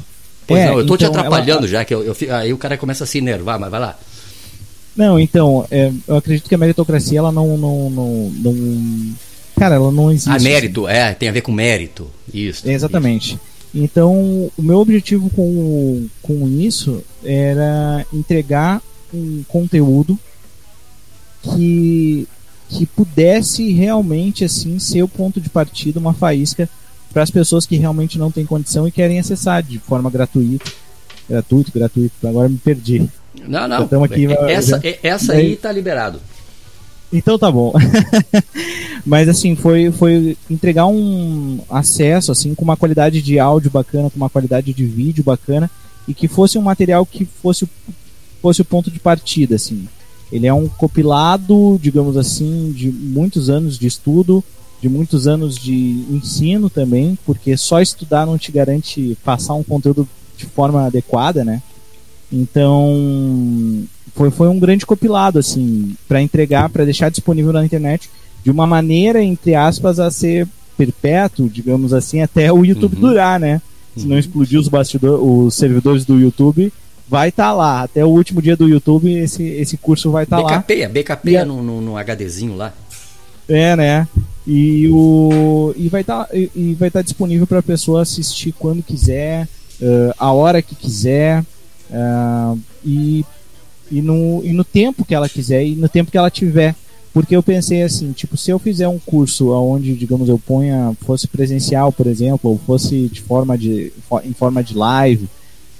[0.48, 1.68] pois é, não, eu tô então, te atrapalhando ela...
[1.68, 3.98] já que eu, eu, aí o cara começa a se enervar, mas vai lá.
[4.96, 9.16] Não, então, é, eu acredito que a meritocracia, ela não, não, não, não
[9.58, 10.30] Cara, ela não existe.
[10.30, 12.10] Ah, mérito, é, tem a ver com mérito.
[12.34, 12.68] Isso.
[12.68, 13.36] exatamente.
[13.36, 13.40] Isso.
[13.74, 18.82] Então, o meu objetivo com, com isso era entregar
[19.14, 20.18] um conteúdo
[21.44, 22.28] que,
[22.70, 26.68] que pudesse realmente assim ser o ponto de partida, uma faísca
[27.12, 30.72] para as pessoas que realmente não têm condição e querem acessar de forma gratuita.
[31.30, 33.08] Gratuito, gratuito, agora me perdi.
[33.48, 33.84] Não, não.
[33.84, 34.98] Então, aqui, essa, já...
[35.04, 36.20] essa aí tá liberado.
[37.12, 37.72] Então tá bom.
[39.06, 44.18] Mas assim, foi, foi entregar um acesso assim com uma qualidade de áudio bacana, com
[44.18, 45.70] uma qualidade de vídeo bacana
[46.08, 47.70] e que fosse um material que fosse,
[48.42, 49.88] fosse o ponto de partida, assim.
[50.34, 54.44] Ele é um compilado, digamos assim, de muitos anos de estudo,
[54.82, 60.10] de muitos anos de ensino também, porque só estudar não te garante passar um conteúdo
[60.36, 61.62] de forma adequada, né?
[62.32, 63.84] Então,
[64.16, 68.10] foi, foi um grande compilado, assim, para entregar, para deixar disponível na internet
[68.44, 73.02] de uma maneira, entre aspas, a ser perpétuo, digamos assim, até o YouTube uhum.
[73.02, 73.62] durar, né?
[73.96, 74.20] Se não uhum.
[74.20, 76.74] explodir os bastidores, os servidores do YouTube,
[77.08, 77.82] vai estar tá lá.
[77.84, 80.58] Até o último dia do YouTube, esse, esse curso vai estar tá lá.
[80.60, 82.74] BKP, BKP é no, no, no, HDzinho lá.
[83.48, 84.08] É, né?
[84.48, 88.54] E, o, e vai estar tá, e, vai estar tá disponível para a pessoa assistir
[88.54, 89.48] quando quiser,
[89.82, 91.44] uh, a hora que quiser.
[91.90, 93.26] Uh, e,
[93.92, 96.76] e, no, e no tempo que ela quiser e no tempo que ela tiver.
[97.14, 101.28] Porque eu pensei assim, tipo, se eu fizer um curso onde, digamos, eu ponha, fosse
[101.28, 105.30] presencial, por exemplo, ou fosse de forma de, em forma de live,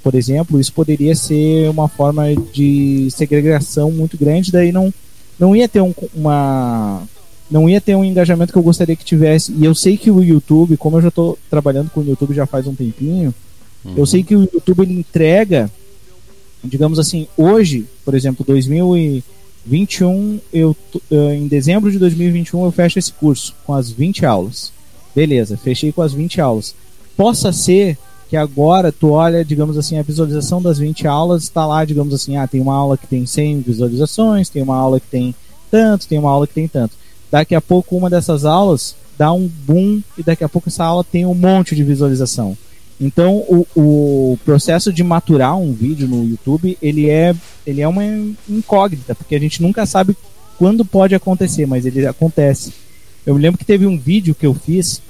[0.04, 4.92] por exemplo, isso poderia ser uma forma de segregação muito grande, daí não,
[5.40, 7.02] não ia ter um, uma
[7.50, 9.52] não ia ter um engajamento que eu gostaria que tivesse.
[9.52, 12.44] E eu sei que o YouTube, como eu já estou trabalhando com o YouTube já
[12.44, 13.34] faz um tempinho,
[13.82, 13.94] uhum.
[13.96, 15.70] eu sei que o YouTube ele entrega,
[16.62, 20.76] digamos assim, hoje, por exemplo, 2021, eu
[21.10, 24.70] eh, em dezembro de 2021 eu fecho esse curso com as 20 aulas.
[25.16, 26.74] Beleza, fechei com as 20 aulas.
[27.16, 27.96] Possa ser
[28.34, 32.36] que agora tu olha, digamos assim, a visualização das 20 aulas está lá, digamos assim,
[32.36, 35.32] ah, tem uma aula que tem 100 visualizações, tem uma aula que tem
[35.70, 36.96] tanto, tem uma aula que tem tanto.
[37.30, 41.04] Daqui a pouco uma dessas aulas dá um boom e daqui a pouco essa aula
[41.04, 42.58] tem um monte de visualização.
[43.00, 48.02] Então o, o processo de maturar um vídeo no YouTube ele é, ele é uma
[48.48, 50.16] incógnita, porque a gente nunca sabe
[50.58, 52.72] quando pode acontecer, mas ele acontece.
[53.24, 55.00] Eu me lembro que teve um vídeo que eu fiz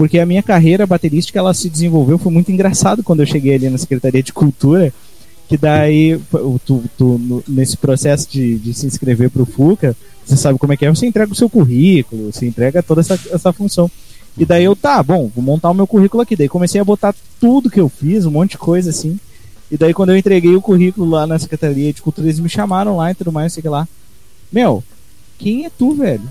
[0.00, 3.68] porque a minha carreira baterística ela se desenvolveu, foi muito engraçado quando eu cheguei ali
[3.68, 4.94] na Secretaria de Cultura,
[5.46, 6.18] que daí,
[6.64, 10.76] tu, tu, nesse processo de, de se inscrever para o FUCA, você sabe como é
[10.78, 13.90] que é, você entrega o seu currículo, você entrega toda essa, essa função.
[14.38, 16.34] E daí eu, tá, bom, vou montar o meu currículo aqui.
[16.34, 19.20] Daí comecei a botar tudo que eu fiz, um monte de coisa assim.
[19.70, 22.96] E daí quando eu entreguei o currículo lá na Secretaria de Cultura, eles me chamaram
[22.96, 23.86] lá e tudo mais, sei lá.
[24.50, 24.82] Meu,
[25.36, 26.22] quem é tu, velho?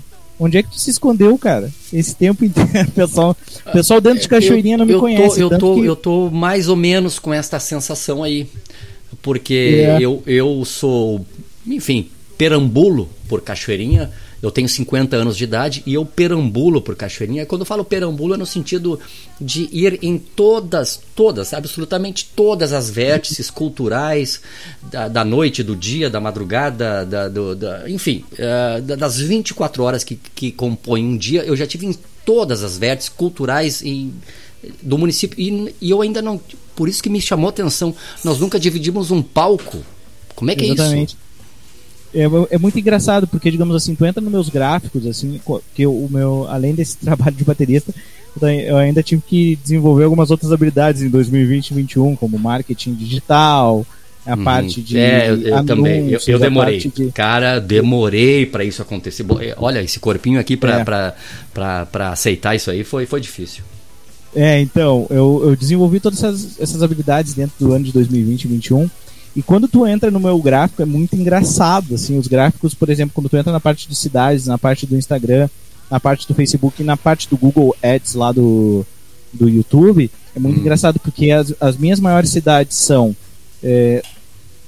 [0.42, 1.70] Onde é que tu se escondeu, cara?
[1.92, 3.36] Esse tempo inteiro, pessoal,
[3.70, 5.36] pessoal dentro de Cachoeirinha não me eu conhece.
[5.36, 5.84] Tô, eu, tô, que...
[5.84, 8.48] eu tô mais ou menos com esta sensação aí.
[9.20, 9.98] Porque é.
[10.00, 11.26] eu, eu sou,
[11.66, 14.10] enfim, perambulo por Cachoeirinha.
[14.42, 17.44] Eu tenho 50 anos de idade e eu perambulo por Cachoeirinha.
[17.44, 18.98] Quando eu falo perambulo é no sentido
[19.40, 24.40] de ir em todas, todas, absolutamente todas as vértices culturais
[24.82, 30.04] da, da noite, do dia, da madrugada, da, do, da, enfim, uh, das 24 horas
[30.04, 31.42] que, que compõem um dia.
[31.44, 34.10] Eu já tive em todas as vértices culturais e,
[34.82, 36.40] do município e, e eu ainda não.
[36.74, 37.94] Por isso que me chamou a atenção.
[38.24, 39.84] Nós nunca dividimos um palco.
[40.34, 40.98] Como é que Exatamente.
[40.98, 41.29] é isso?
[42.14, 45.40] É, é, muito engraçado, porque, digamos assim, tu entra nos meus gráficos, assim,
[45.74, 47.94] que o meu, além desse trabalho de baterista,
[48.66, 53.84] eu ainda tive que desenvolver algumas outras habilidades em 2020 e 2021, como marketing digital,
[54.26, 54.44] a uhum.
[54.44, 54.98] parte de.
[54.98, 56.10] É, eu, eu também.
[56.10, 56.78] Eu, eu demorei.
[56.78, 57.10] De...
[57.12, 59.24] Cara, demorei para isso acontecer.
[59.40, 61.14] É, olha, esse corpinho aqui para
[61.56, 62.02] é.
[62.04, 63.64] aceitar isso aí foi, foi difícil.
[64.34, 68.48] É, então, eu, eu desenvolvi todas essas, essas habilidades dentro do ano de 2020 e
[68.48, 68.90] 2021.
[69.34, 73.12] E quando tu entra no meu gráfico é muito engraçado, assim, os gráficos, por exemplo,
[73.14, 75.48] quando tu entra na parte de cidades, na parte do Instagram,
[75.90, 78.84] na parte do Facebook e na parte do Google Ads lá do,
[79.32, 80.60] do YouTube, é muito hum.
[80.60, 83.14] engraçado porque as, as minhas maiores cidades são
[83.62, 84.02] é,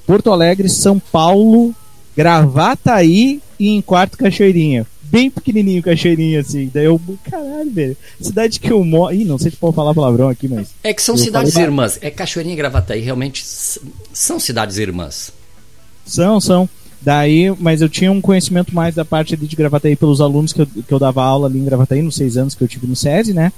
[0.07, 1.75] Porto Alegre, São Paulo,
[2.17, 6.71] Gravataí e em quarto Cachoeirinha bem pequenininho, cachoeirinho, assim.
[6.73, 7.97] Daí eu, caralho, velho.
[8.19, 9.15] Cidade que eu moro.
[9.15, 10.71] Ih, não sei se pode falar palavrão aqui, mas.
[10.83, 11.69] É que são cidades falei...
[11.69, 11.99] irmãs.
[12.01, 15.31] É Cachoeirinha e Gravataí, realmente são cidades irmãs.
[16.07, 16.69] São, são.
[17.03, 20.63] Daí, mas eu tinha um conhecimento mais da parte ali de Gravataí pelos alunos que
[20.63, 22.97] eu, que eu dava aula ali em Gravataí, nos seis anos que eu tive no
[22.97, 23.53] SESI, né?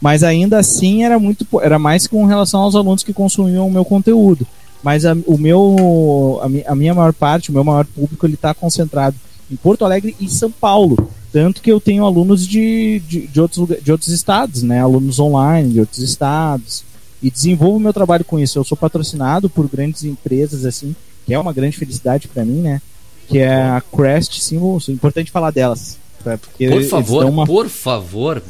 [0.00, 1.46] Mas ainda assim era muito.
[1.60, 4.46] Era mais com relação aos alunos que consumiam o meu conteúdo.
[4.82, 6.40] Mas a, o meu.
[6.42, 9.16] A, mi, a minha maior parte, o meu maior público, ele está concentrado
[9.50, 11.10] em Porto Alegre e São Paulo.
[11.32, 14.80] Tanto que eu tenho alunos de, de, de, outros, de outros estados, né?
[14.80, 16.84] Alunos online de outros estados.
[17.22, 18.58] E desenvolvo meu trabalho com isso.
[18.58, 20.94] Eu sou patrocinado por grandes empresas, assim,
[21.26, 22.82] que é uma grande felicidade para mim, né?
[23.28, 24.88] Que é a Crest Symbols.
[24.88, 25.98] É importante falar delas.
[26.22, 28.42] Porque por favor, uma, por favor,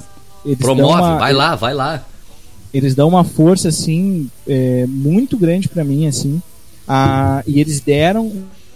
[0.58, 2.04] promove, uma, vai lá, vai lá.
[2.72, 6.40] Eles dão uma força, assim, é, muito grande para mim, assim.
[6.86, 8.32] Ah, e eles deram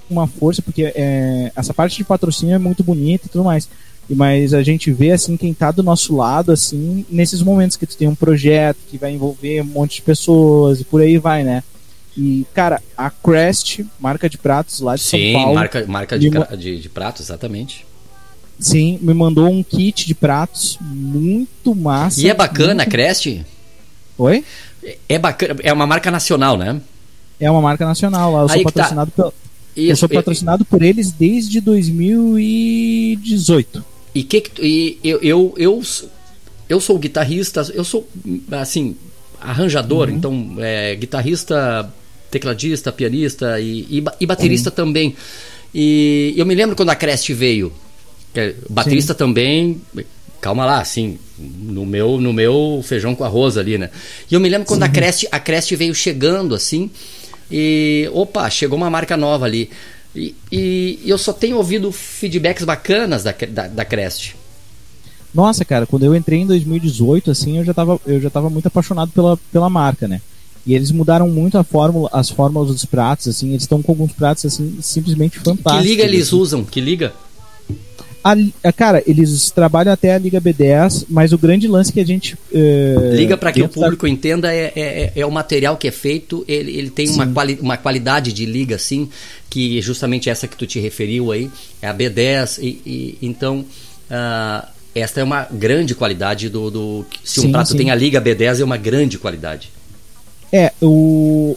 [0.08, 3.68] uma força, porque é, essa parte de patrocínio é muito bonita e tudo mais.
[4.08, 7.96] Mas a gente vê assim quem está do nosso lado assim nesses momentos que tu
[7.96, 11.62] tem um projeto que vai envolver um monte de pessoas e por aí vai, né?
[12.16, 15.48] E, cara, a Crest, marca de pratos lá de Sim, São Paulo.
[15.48, 17.84] Sim, marca, marca de, de, de, pratos, exatamente.
[18.58, 22.20] Sim, me mandou um kit de pratos muito massa.
[22.20, 22.82] E é bacana muito...
[22.82, 23.44] a Crest?
[24.16, 24.44] Oi?
[25.08, 26.80] É bacana, é uma marca nacional, né?
[27.40, 28.42] É uma marca nacional lá.
[28.42, 28.70] Eu sou Aí tá.
[28.70, 29.16] patrocinado tá.
[29.16, 29.34] pelo
[29.76, 33.84] isso, eu sou patrocinado por eles desde 2018.
[34.14, 35.82] E que, e eu, eu, eu,
[36.68, 38.08] eu sou guitarrista, eu sou
[38.52, 38.96] assim
[39.40, 40.14] arranjador, uhum.
[40.14, 41.92] então é, guitarrista,
[42.30, 44.76] tecladista, pianista e, e, e baterista uhum.
[44.76, 45.16] também.
[45.74, 47.72] E eu me lembro quando a Crest veio,
[48.34, 49.18] é, baterista Sim.
[49.18, 49.80] também,
[50.40, 53.90] calma lá, assim, no meu no meu feijão com arroz ali, né?
[54.30, 54.88] E eu me lembro quando Sim.
[54.88, 56.90] a Crest a Crest veio chegando assim,
[57.50, 59.70] e opa, chegou uma marca nova ali.
[60.14, 64.36] E, e eu só tenho ouvido feedbacks bacanas da, da, da Crest.
[65.34, 68.66] Nossa, cara, quando eu entrei em 2018, assim, eu já tava, eu já tava muito
[68.66, 70.20] apaixonado pela, pela marca, né?
[70.64, 74.12] E eles mudaram muito a fórmula, as fórmulas dos pratos, assim, eles estão com alguns
[74.12, 75.82] pratos assim simplesmente fantásticos.
[75.82, 76.36] Que liga eles assim.
[76.36, 76.64] usam?
[76.64, 77.12] Que liga?
[78.24, 82.06] A, a, cara, eles trabalham até a Liga B10, mas o grande lance que a
[82.06, 82.34] gente.
[82.50, 84.12] Uh, Liga para que o público da...
[84.12, 87.58] entenda é, é, é, é, o material que é feito, ele, ele tem uma, quali,
[87.60, 89.10] uma qualidade de liga, assim,
[89.50, 91.50] que justamente essa que tu te referiu aí,
[91.82, 93.64] é a B10, e, e então.
[94.10, 96.70] Uh, esta é uma grande qualidade do.
[96.70, 97.76] do se sim, um prato sim.
[97.76, 99.70] tem a Liga B10, é uma grande qualidade.
[100.52, 101.56] É, o.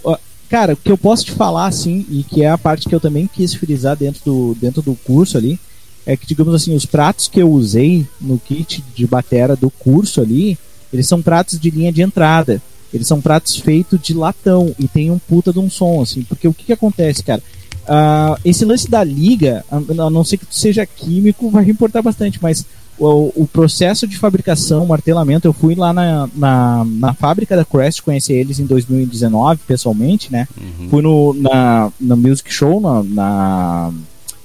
[0.49, 2.99] Cara, o que eu posso te falar, assim, e que é a parte que eu
[2.99, 5.59] também quis frisar dentro do, dentro do curso ali,
[6.07, 10.21] é que, digamos assim, os pratos que eu usei no kit de batera do curso
[10.21, 10.57] ali,
[10.91, 12.61] eles são pratos de linha de entrada.
[12.93, 16.23] Eles são pratos feitos de latão e tem um puta de um som, assim.
[16.23, 17.43] Porque o que, que acontece, cara?
[17.83, 22.39] Uh, esse lance da liga, a não ser que tu seja químico, vai importar bastante,
[22.41, 22.65] mas
[22.97, 28.01] o, o, processo de fabricação, martelamento, eu fui lá na, na, na, fábrica da Crest,
[28.01, 30.47] conheci eles em 2019, pessoalmente, né?
[30.57, 30.89] Uhum.
[30.89, 33.93] Fui no, na, na Music Show, na, na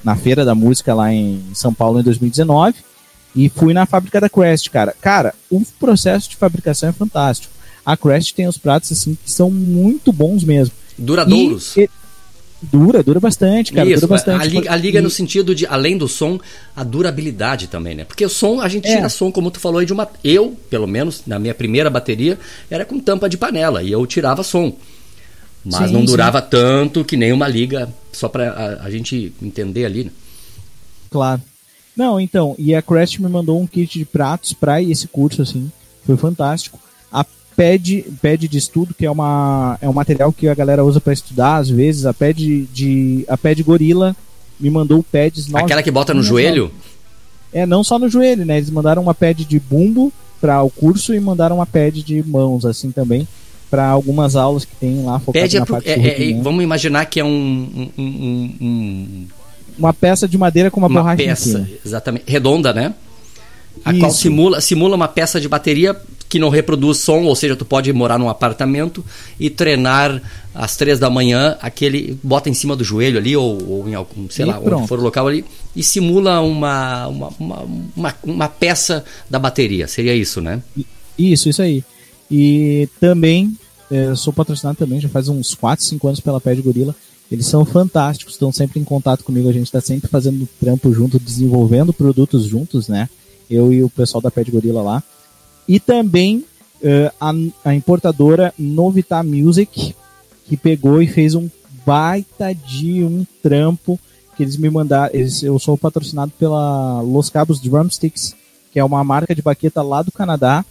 [0.04, 2.74] na Feira da Música lá em São Paulo em 2019
[3.34, 4.94] e fui na fábrica da Crest, cara.
[5.00, 7.52] Cara, o processo de fabricação é fantástico.
[7.84, 10.74] A Crest tem os pratos assim que são muito bons mesmo.
[10.96, 11.76] Duradouros.
[11.76, 11.90] E, e,
[12.62, 13.88] dura, dura bastante, cara.
[13.88, 14.42] Isso, dura bastante.
[14.42, 15.02] A liga, a liga e...
[15.02, 16.38] no sentido de, além do som,
[16.76, 18.04] a durabilidade também, né?
[18.04, 18.96] Porque o som, a gente é.
[18.96, 20.08] tira som, como tu falou aí, de uma.
[20.22, 22.38] Eu, pelo menos, na minha primeira bateria,
[22.70, 24.76] era com tampa de panela e eu tirava som.
[25.64, 26.46] Mas sim, não durava sim.
[26.50, 30.04] tanto que nem uma liga, só para a, a, gente entender ali.
[30.04, 30.10] Né?
[31.10, 31.40] Claro.
[31.96, 35.70] Não, então, e a Crest me mandou um kit de pratos para esse curso, assim,
[36.04, 36.80] foi fantástico.
[37.12, 41.00] A pad, pad de estudo, que é, uma, é um material que a galera usa
[41.00, 43.24] para estudar, às vezes, a pad de.
[43.28, 44.16] A pad gorila
[44.58, 46.72] me mandou pads Aquela que bota no joelho?
[47.52, 48.56] É, não só no joelho, né?
[48.56, 50.10] Eles mandaram uma pad de bumbo
[50.40, 53.28] para o curso e mandaram uma pad de mãos, assim também
[53.72, 57.18] para algumas aulas que tem lá focado na parte é, é, é, Vamos imaginar que
[57.18, 59.26] é um, um, um, um,
[59.78, 62.92] uma peça de madeira com uma, uma borracha peça, exatamente, redonda, né?
[63.82, 64.00] A Isso.
[64.00, 65.98] qual simula, simula uma peça de bateria
[66.28, 69.02] que não reproduz som, ou seja, tu pode morar num apartamento
[69.40, 70.20] e treinar
[70.54, 74.28] às três da manhã, aquele bota em cima do joelho ali, ou, ou em algum,
[74.28, 74.80] sei e lá, pronto.
[74.80, 79.88] onde for o local ali, e simula uma, uma, uma, uma, uma peça da bateria.
[79.88, 80.62] Seria isso, né?
[81.18, 81.82] Isso, isso aí.
[82.30, 83.56] E também
[83.92, 86.96] é, sou patrocinado também, já faz uns 4, 5 anos pela Pé de Gorila.
[87.30, 91.18] Eles são fantásticos, estão sempre em contato comigo, a gente está sempre fazendo trampo junto,
[91.18, 93.08] desenvolvendo produtos juntos, né?
[93.50, 95.02] Eu e o pessoal da Pé de Gorila lá.
[95.68, 96.38] E também
[96.82, 97.32] uh, a,
[97.66, 99.94] a, importadora Novita Music,
[100.46, 101.50] que pegou e fez um
[101.84, 104.00] baita de um trampo
[104.36, 105.14] que eles me mandaram.
[105.14, 108.34] Eles, eu sou patrocinado pela Los Cabos Drumsticks,
[108.72, 110.64] que é uma marca de baqueta lá do Canadá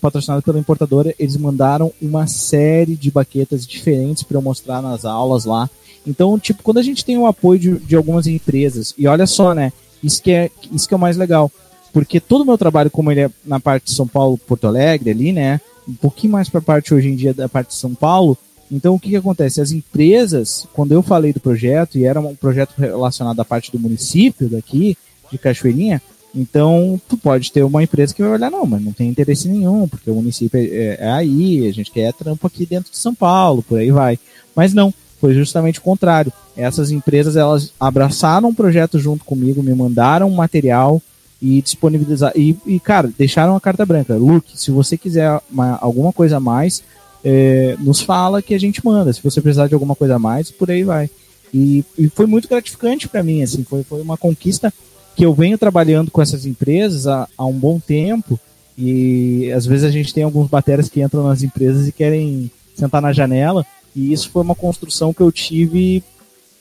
[0.00, 5.44] patrocinado pela importadora, eles mandaram uma série de baquetas diferentes para eu mostrar nas aulas
[5.44, 5.68] lá.
[6.06, 9.54] Então, tipo, quando a gente tem o apoio de, de, algumas empresas, e olha só,
[9.54, 9.72] né,
[10.02, 11.50] isso que, é, isso que é o mais legal,
[11.92, 15.10] porque todo o meu trabalho, como ele é na parte de São Paulo, Porto Alegre,
[15.10, 17.94] ali, né, um pouquinho mais para a parte hoje em dia da parte de São
[17.94, 18.36] Paulo,
[18.70, 19.60] então o que, que acontece?
[19.60, 23.78] As empresas, quando eu falei do projeto, e era um projeto relacionado à parte do
[23.78, 24.96] município daqui,
[25.30, 26.02] de Cachoeirinha,
[26.38, 29.88] então, tu pode ter uma empresa que vai olhar, não, mas não tem interesse nenhum,
[29.88, 33.60] porque o município é, é, aí, a gente quer trampo aqui dentro de São Paulo,
[33.60, 34.16] por aí vai.
[34.54, 36.32] Mas não, foi justamente o contrário.
[36.56, 41.02] Essas empresas, elas abraçaram um projeto junto comigo, me mandaram material
[41.42, 44.14] e disponibilizar e, e cara, deixaram a carta branca.
[44.14, 46.82] Luke, se você quiser uma, alguma coisa a mais,
[47.24, 49.12] é, nos fala que a gente manda.
[49.12, 51.10] Se você precisar de alguma coisa a mais, por aí vai.
[51.52, 54.72] E, e foi muito gratificante para mim, assim, foi, foi uma conquista
[55.18, 58.38] que eu venho trabalhando com essas empresas há, há, um bom tempo
[58.78, 63.02] e às vezes a gente tem alguns bateras que entram nas empresas e querem sentar
[63.02, 63.66] na janela
[63.96, 66.04] e isso foi uma construção que eu tive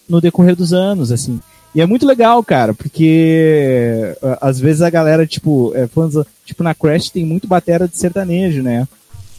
[0.10, 1.40] no decorrer dos anos, assim.
[1.76, 6.74] E é muito legal, cara, porque às vezes a galera, tipo, é, fãs, tipo na
[6.74, 8.88] Crash tem muito batera de sertanejo, né?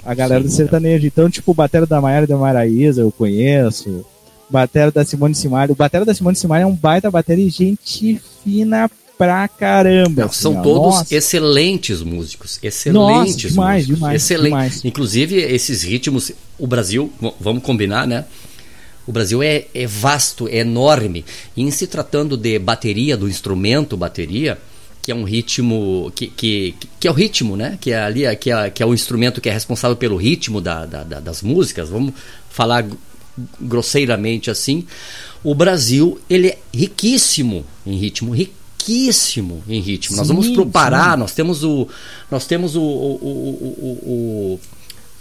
[0.04, 1.04] A galera Sim, do sertanejo.
[1.08, 4.06] Então, tipo, batera da Maiara e da Maraísa eu conheço.
[4.48, 5.72] Batera da Simone Simaria.
[5.72, 8.88] O batera da Simone Simaria é um baita batera e gente fina
[9.18, 10.22] pra caramba.
[10.22, 11.14] Não, são todos Nossa.
[11.14, 12.60] excelentes músicos.
[12.62, 13.98] Excelentes Nossa, demais, músicos.
[13.98, 14.50] Demais, Excelente.
[14.50, 14.84] demais.
[14.84, 18.24] Inclusive, esses ritmos, o Brasil, vamos combinar, né?
[19.06, 21.24] O Brasil é, é vasto, é enorme.
[21.56, 24.58] E em se tratando de bateria, do instrumento bateria,
[25.02, 27.78] que é um ritmo que, que, que é o ritmo, né?
[27.80, 30.86] Que é ali que é, que é o instrumento que é responsável pelo ritmo da,
[30.86, 31.88] da, da, das músicas.
[31.88, 32.12] Vamos
[32.50, 32.86] falar
[33.60, 34.86] grosseiramente assim.
[35.42, 38.57] O Brasil ele é riquíssimo em ritmo, riquíssimo
[38.88, 40.14] riquíssimo em ritmo.
[40.14, 41.18] Sim, nós vamos pro Pará, sim.
[41.18, 41.86] nós temos o.
[42.30, 42.82] Nós temos o.
[42.82, 44.60] o, o, o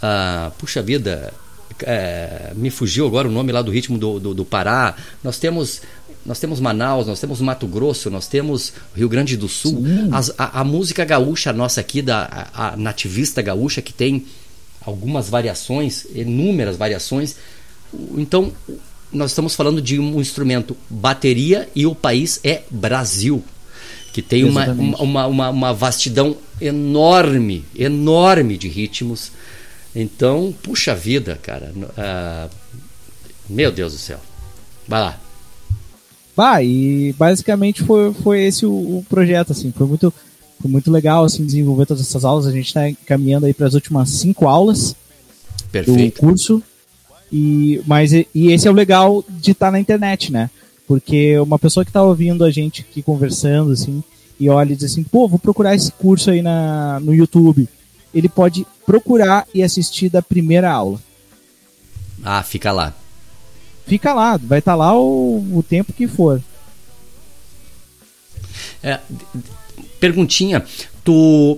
[0.01, 1.33] a, puxa vida,
[1.81, 4.95] é, me fugiu agora o nome lá do ritmo do, do, do Pará.
[5.23, 5.81] Nós temos
[6.25, 9.83] nós temos Manaus, nós temos Mato Grosso, nós temos Rio Grande do Sul.
[10.11, 14.25] As, a, a, música gaúcha nossa aqui, da, a, a nativista gaúcha, que tem
[14.81, 17.37] algumas variações, inúmeras variações.
[18.17, 18.51] Então,
[19.11, 23.41] nós estamos falando de um instrumento bateria e o país é Brasil,
[24.17, 29.31] que tem uma, uma, uma, uma, vastidão enorme, enorme de ritmos.
[29.95, 31.71] Então, puxa vida, cara.
[31.75, 32.49] Uh,
[33.47, 34.19] meu Deus do céu.
[34.87, 35.19] Vai lá.
[36.35, 40.11] Vai, e basicamente foi, foi esse o, o, projeto, assim, foi muito,
[40.59, 43.75] foi muito legal, assim, desenvolver todas essas aulas, a gente está caminhando aí para as
[43.75, 44.95] últimas cinco aulas
[45.71, 46.15] Perfeito.
[46.15, 46.63] do curso,
[47.31, 50.49] e, mas, e esse é o legal de estar tá na internet, né,
[50.87, 54.03] porque uma pessoa que está ouvindo a gente aqui conversando, assim,
[54.39, 57.67] e olha e diz assim, pô, vou procurar esse curso aí na, no YouTube,
[58.13, 60.99] ele pode procurar e assistir da primeira aula.
[62.23, 62.93] Ah, fica lá
[63.87, 66.43] fica lá, vai estar tá lá o, o tempo que for.
[68.83, 68.99] É,
[69.99, 70.63] perguntinha,
[71.03, 71.57] tu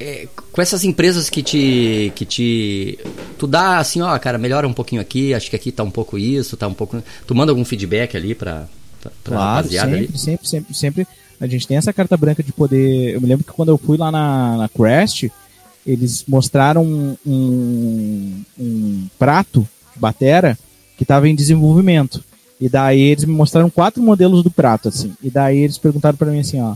[0.00, 2.98] é, com essas empresas que te que te
[3.38, 6.18] tu dá assim, ó, cara, melhora um pouquinho aqui, acho que aqui tá um pouco
[6.18, 8.66] isso, tá um pouco, tu manda algum feedback ali para
[9.24, 10.18] claro, sempre, ali?
[10.18, 11.06] sempre, sempre, sempre
[11.40, 13.14] a gente tem essa carta branca de poder.
[13.14, 15.30] Eu me lembro que quando eu fui lá na, na Crest,
[15.86, 20.58] eles mostraram um, um, um prato de batera
[20.96, 22.24] que estava em desenvolvimento.
[22.60, 25.14] E daí eles me mostraram quatro modelos do prato, assim.
[25.22, 26.74] E daí eles perguntaram para mim assim, ó,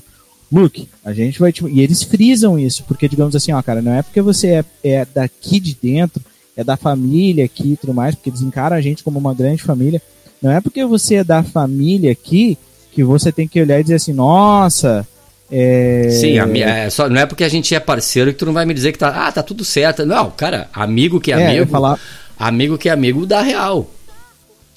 [0.52, 1.64] Luke, a gente vai te...
[1.66, 5.06] E eles frisam isso, porque digamos assim, ó, cara, não é porque você é, é
[5.06, 6.22] daqui de dentro,
[6.54, 9.62] é da família aqui e tudo mais, porque eles encaram a gente como uma grande
[9.62, 10.02] família.
[10.42, 12.58] Não é porque você é da família aqui
[12.92, 15.08] que você tem que olhar e dizer assim, nossa,
[15.50, 16.10] é...
[16.10, 18.74] Sim, é, só, não é porque a gente é parceiro que tu não vai me
[18.74, 20.04] dizer que tá, ah, tá tudo certo.
[20.04, 21.98] Não, cara, amigo que é, é amigo, falar...
[22.38, 23.90] amigo que é amigo dá real.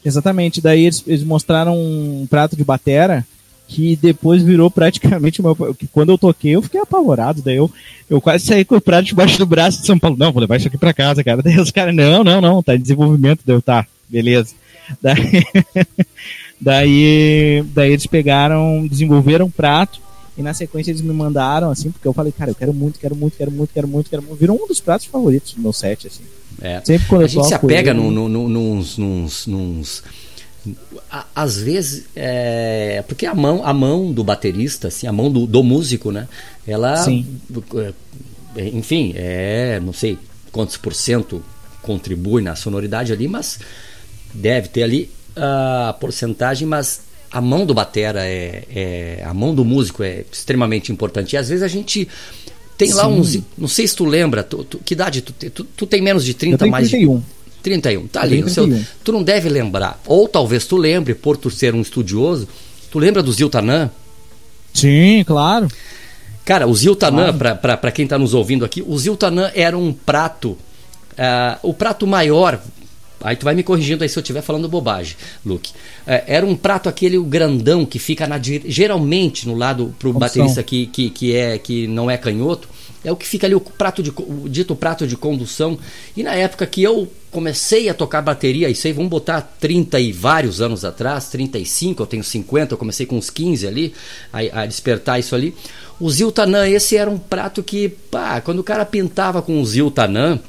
[0.05, 0.61] Exatamente.
[0.61, 3.25] Daí eles, eles mostraram um prato de batera
[3.67, 5.55] que depois virou praticamente uma.
[5.91, 7.41] Quando eu toquei, eu fiquei apavorado.
[7.41, 7.71] Daí eu,
[8.09, 10.17] eu quase saí com o prato debaixo do braço de São Paulo.
[10.17, 11.41] Não, vou levar isso aqui pra casa, cara.
[11.41, 13.41] Daí os caras, não, não, não, tá em desenvolvimento.
[13.45, 14.53] Deu, tá, beleza.
[15.01, 15.43] Daí,
[16.61, 20.05] daí, daí eles pegaram, desenvolveram um prato.
[20.37, 23.15] E na sequência eles me mandaram, assim, porque eu falei, cara, eu quero muito, quero
[23.15, 24.37] muito, quero muito, quero muito, quero muito.
[24.37, 26.23] Virou um dos pratos favoritos do meu set, assim.
[26.61, 26.81] É.
[26.83, 30.03] Sempre quando a gente se apega num, num, nos,
[31.35, 35.63] às vezes é, porque a mão a mão do baterista assim a mão do, do
[35.63, 36.27] músico né
[36.67, 37.25] ela Sim.
[38.55, 40.17] É, enfim é não sei
[40.51, 41.43] quantos por cento
[41.81, 43.59] contribui na sonoridade ali mas
[44.33, 47.01] deve ter ali a porcentagem mas
[47.31, 51.49] a mão do batera é, é a mão do músico é extremamente importante e às
[51.49, 52.07] vezes a gente
[52.77, 52.93] tem Sim.
[52.95, 53.39] lá uns.
[53.57, 56.33] Não sei se tu lembra, tu, tu, que idade tu, tu, tu tem menos de
[56.33, 57.17] 30, Eu tenho mais 31.
[57.17, 57.23] de.
[57.65, 58.43] 31, tá ali.
[58.43, 58.49] 31.
[58.53, 59.99] Seu, tu não deve lembrar.
[60.05, 62.47] Ou talvez tu lembre, por tu ser um estudioso,
[62.91, 63.89] tu lembra do Ziltanã?
[64.71, 65.67] Sim, claro.
[66.45, 67.59] Cara, o Ziltanã, claro.
[67.59, 72.61] para quem está nos ouvindo aqui, o Ziltanã era um prato, uh, o prato maior,
[73.21, 75.71] Aí tu vai me corrigindo aí se eu estiver falando bobagem, Luke.
[76.05, 80.19] É, era um prato aquele grandão que fica na geralmente no lado pro Opção.
[80.19, 82.69] baterista que, que, que é que não é canhoto,
[83.05, 85.77] é o que fica ali o prato de o dito prato de condução.
[86.17, 90.11] E na época que eu comecei a tocar bateria, isso aí vamos botar 30 e
[90.11, 93.93] vários anos atrás, 35, eu tenho 50, eu comecei com uns 15 ali
[94.33, 95.53] a, a despertar isso ali.
[95.99, 100.39] O Ziltanã, esse era um prato que, pá, quando o cara pintava com o Ziltanã,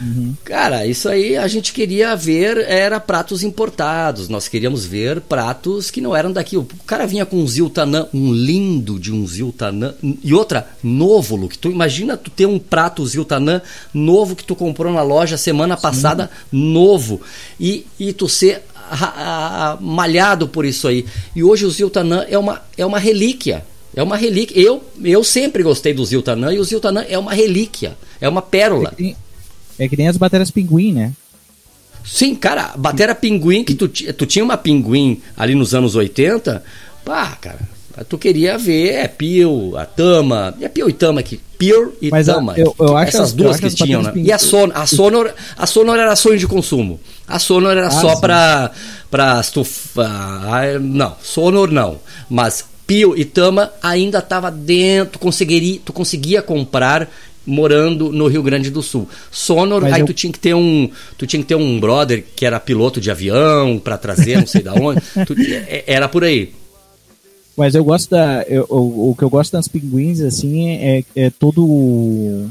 [0.00, 0.34] Uhum.
[0.44, 4.28] Cara, isso aí a gente queria ver era pratos importados.
[4.28, 6.56] Nós queríamos ver pratos que não eram daqui.
[6.56, 9.94] O cara vinha com um Ziltanã, um lindo de um Ziltanã.
[10.22, 11.58] E outra, novo, Luke.
[11.58, 13.60] Tu imagina tu ter um prato Ziltanã
[13.92, 16.72] novo que tu comprou na loja semana passada, Sim.
[16.72, 17.20] novo.
[17.58, 21.04] E, e tu ser a, a, malhado por isso aí.
[21.34, 23.64] E hoje o Ziltanã é uma, é uma relíquia.
[23.94, 24.60] É uma relíquia.
[24.60, 27.96] Eu, eu sempre gostei do Ziltanã e o Ziltanã é uma relíquia.
[28.20, 28.94] É uma pérola.
[28.98, 29.16] E,
[29.80, 31.12] é que nem as baterias pinguim, né?
[32.04, 36.62] Sim, cara, batera pinguim, que tu, tu tinha uma pinguim ali nos anos 80,
[37.04, 37.60] pá, cara,
[38.08, 42.26] tu queria ver é Pio, a Tama, é Pio e Tama aqui, Pure e Mas
[42.26, 42.54] Tama.
[42.56, 44.12] Eu, eu essas as, duas que tinham, né?
[44.16, 46.98] E a Sonor, a Sonor, a Sonor era sonho de consumo.
[47.28, 48.20] A Sonor era ah, só sim.
[48.20, 48.70] pra,
[49.10, 50.80] pra estufar.
[50.80, 51.98] Não, Sonor não.
[52.28, 57.08] Mas Pio e Tama ainda tava dentro, conseguiria, tu conseguia comprar
[57.50, 59.08] morando no Rio Grande do Sul.
[59.30, 60.06] Sonor, Mas aí eu...
[60.06, 60.88] tu tinha que ter um,
[61.18, 64.62] tu tinha que ter um brother que era piloto de avião para trazer, não sei
[64.62, 65.00] da onde.
[65.26, 66.52] tu, é, era por aí.
[67.56, 71.30] Mas eu gosto da, eu, o, o, que eu gosto das pinguins assim é, é
[71.30, 72.48] todo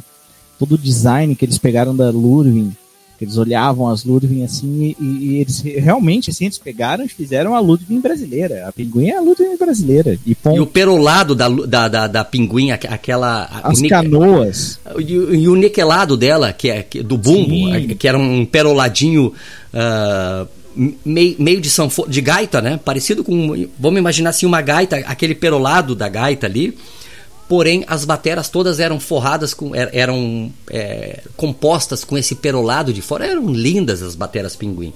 [0.60, 2.76] todo o design que eles pegaram da Lurvin
[3.22, 7.60] Eles olhavam as Ludwig assim e, e, eles realmente assim, eles pegaram e fizeram a
[7.60, 8.68] Ludwig brasileira.
[8.68, 10.18] A pinguim é a Ludwig brasileira.
[10.26, 13.62] E, e o perolado da, da, da, da pinguim, aquela.
[13.64, 14.80] As canoas.
[15.00, 17.88] E, e, o niquelado dela, que é do bumbo, Sim.
[17.90, 19.34] que era um peroladinho.
[19.74, 20.48] Uh,
[21.04, 22.80] meio, meio de, sanfo, de gaita, né?
[22.84, 23.68] Parecido com.
[23.78, 26.78] Vamos imaginar assim, uma gaita, aquele perolado da gaita ali
[27.50, 33.02] porém as bateras todas eram forradas com er, eram é, compostas com esse perolado de
[33.02, 34.94] fora eram lindas as bateras pinguim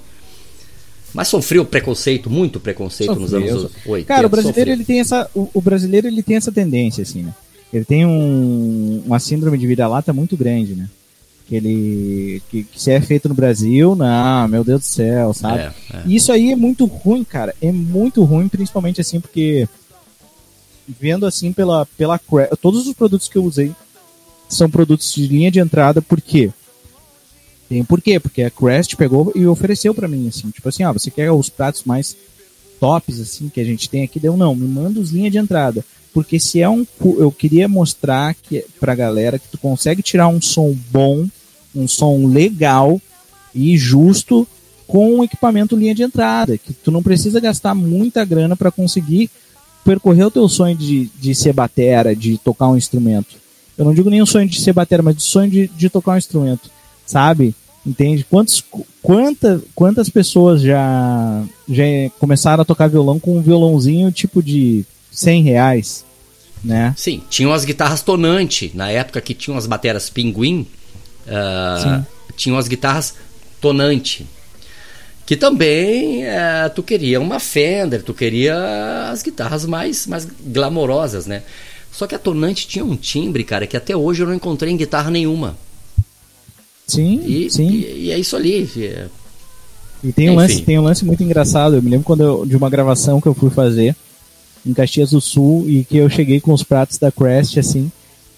[1.12, 3.22] mas sofreu preconceito muito preconceito sofreu.
[3.22, 4.74] nos anos 80 cara o brasileiro sofreu.
[4.74, 7.34] ele tem essa o, o, brasileiro ele tem essa tendência assim né
[7.72, 10.88] ele tem um, uma síndrome de vira-lata muito grande né
[11.48, 15.58] que ele que, que, se é feito no Brasil, não, meu Deus do céu, sabe?
[15.58, 16.02] É, é.
[16.06, 17.54] E isso aí é muito ruim, cara.
[17.60, 19.68] É muito ruim, principalmente assim, porque
[20.88, 22.20] vendo assim pela, pela
[22.60, 23.72] todos os produtos que eu usei
[24.48, 26.52] são produtos de linha de entrada, por quê?
[27.68, 30.92] Tem um porquê, porque a Crest pegou e ofereceu para mim, assim, tipo assim, ah,
[30.92, 32.16] você quer os pratos mais
[32.78, 34.20] tops, assim, que a gente tem aqui?
[34.20, 35.84] Deu, não, me manda os linha de entrada.
[36.12, 36.86] Porque se é um.
[37.18, 41.26] Eu queria mostrar que, pra galera que tu consegue tirar um som bom,
[41.74, 43.00] um som legal
[43.52, 44.46] e justo
[44.86, 46.56] com um equipamento linha de entrada.
[46.56, 49.28] Que tu não precisa gastar muita grana para conseguir
[49.84, 53.36] percorrer o teu sonho de, de ser batera, de tocar um instrumento.
[53.76, 56.12] Eu não digo nem o sonho de ser batera, mas o sonho de, de tocar
[56.12, 56.70] um instrumento,
[57.04, 57.54] sabe?
[57.84, 58.24] Entende?
[58.24, 58.64] Quantos,
[59.02, 61.84] quanta, quantas pessoas já, já
[62.18, 66.04] começaram a tocar violão com um violãozinho tipo de 100 reais,
[66.64, 66.94] né?
[66.96, 70.66] Sim, tinham as guitarras tonante, na época que tinham as bateras pinguim,
[71.26, 72.04] uh,
[72.36, 73.14] tinham as guitarras
[73.60, 74.26] tonante
[75.26, 81.42] que também é, tu queria uma Fender, tu queria as guitarras mais, mais glamorosas, né?
[81.90, 84.76] Só que a Tonante tinha um timbre, cara, que até hoje eu não encontrei em
[84.76, 85.56] guitarra nenhuma.
[86.86, 87.68] Sim, e, sim.
[87.68, 88.68] E, e é isso ali.
[88.76, 89.06] É...
[90.02, 91.76] E tem um, lance, tem um lance muito engraçado.
[91.76, 93.96] Eu me lembro quando eu, de uma gravação que eu fui fazer
[94.66, 97.90] em Caxias do Sul e que eu cheguei com os pratos da Crest, assim.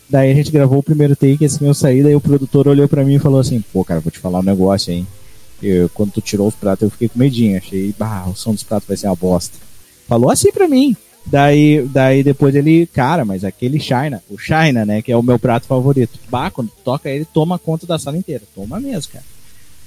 [0.09, 3.05] Daí a gente gravou o primeiro take, assim, eu saí, daí o produtor olhou para
[3.05, 5.05] mim e falou assim, pô, cara, vou te falar um negócio aí.
[5.63, 7.57] Eu, quando tu tirou os pratos, eu fiquei com medinho.
[7.57, 9.57] Achei, bah, o som dos pratos vai ser uma bosta.
[10.07, 10.97] Falou assim pra mim.
[11.25, 15.39] Daí, daí depois ele, cara, mas aquele China, o China, né, que é o meu
[15.39, 16.19] prato favorito.
[16.31, 18.45] Bah, quando tu toca ele, toma conta da sala inteira.
[18.55, 19.25] Toma mesmo, cara.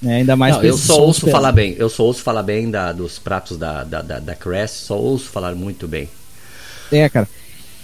[0.01, 1.75] Né, ainda mais Não, eu só ouço falar bem.
[1.77, 5.29] Eu só ouço falar bem da, dos pratos da, da, da, da Crest, só ouço
[5.29, 6.09] falar muito bem.
[6.91, 7.27] É, cara.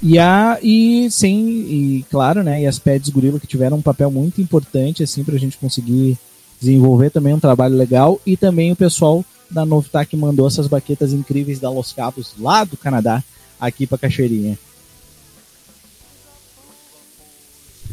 [0.01, 4.11] E a e sim, e claro, né, e as pads Gorilla que tiveram um papel
[4.11, 6.17] muito importante assim pra gente conseguir
[6.59, 11.59] desenvolver também um trabalho legal e também o pessoal da Novitac mandou essas baquetas incríveis
[11.59, 13.23] da Los Cabos lá do Canadá
[13.59, 14.57] aqui para Cachoeirinha.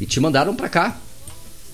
[0.01, 0.97] E te mandaram para cá?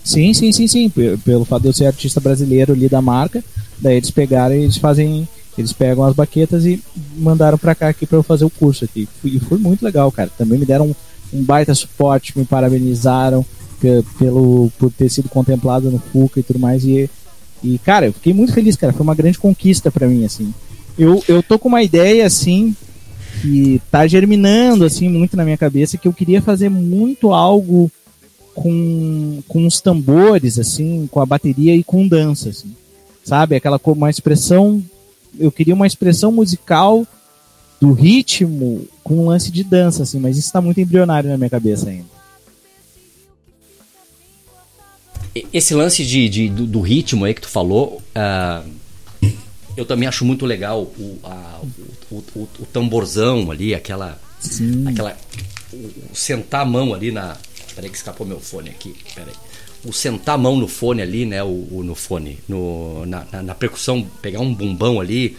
[0.05, 0.93] Sim, sim, sim, sim.
[1.24, 3.43] Pelo fato de eu ser artista brasileiro ali da marca,
[3.78, 6.82] daí eles pegaram e eles fazem, eles pegam as baquetas e
[7.16, 9.09] mandaram para cá aqui para eu fazer o curso aqui.
[9.24, 10.30] E foi muito legal, cara.
[10.36, 10.95] Também me deram um,
[11.32, 13.45] um baita suporte, me parabenizaram
[14.18, 17.09] pelo por ter sido contemplado no FUCA e tudo mais e
[17.62, 20.53] e cara, eu fiquei muito feliz, cara, foi uma grande conquista para mim assim.
[20.99, 22.74] Eu, eu tô com uma ideia assim
[23.41, 27.91] que tá germinando assim muito na minha cabeça que eu queria fazer muito algo
[28.55, 32.74] com com os tambores assim, com a bateria e com dança assim.
[33.24, 33.57] Sabe?
[33.57, 34.83] Aquela uma expressão
[35.39, 37.07] eu queria uma expressão musical
[37.81, 41.51] do ritmo com um lance de dança assim, mas isso tá muito embrionário na minha
[41.51, 42.18] cabeça ainda.
[45.53, 48.68] Esse lance de, de do, do, ritmo aí que tu falou, uh,
[49.76, 51.61] eu também acho muito legal o, a,
[52.11, 54.20] o, o, o, tamborzão ali, aquela.
[54.41, 54.86] Sim.
[54.86, 55.16] aquela
[55.72, 57.36] o, sentar a mão ali na.
[57.74, 58.95] Peraí que escapou meu fone aqui.
[59.14, 59.34] Peraí.
[59.84, 61.43] O sentar a mão no fone ali, né?
[61.43, 62.39] O, no fone.
[62.49, 65.36] No, na, na, na, percussão, pegar um bumbão ali,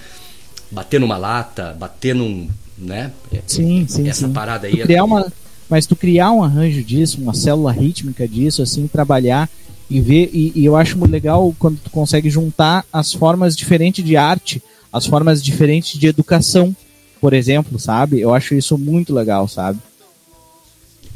[0.71, 2.47] bater numa lata, bater num.
[2.77, 3.11] né?
[3.45, 4.07] Sim, sim.
[4.07, 4.33] Essa sim.
[4.33, 4.77] parada aí.
[4.77, 5.31] criar uma,
[5.69, 9.47] mas tu criar um arranjo disso, uma célula rítmica disso, assim, trabalhar
[9.89, 14.03] e ver e, e, eu acho muito legal quando tu consegue juntar as formas diferentes
[14.03, 14.61] de arte,
[14.93, 16.75] as formas diferentes de educação,
[17.19, 18.19] por exemplo, sabe?
[18.19, 19.79] Eu acho isso muito legal, sabe?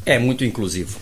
[0.06, 1.00] É muito inclusivo.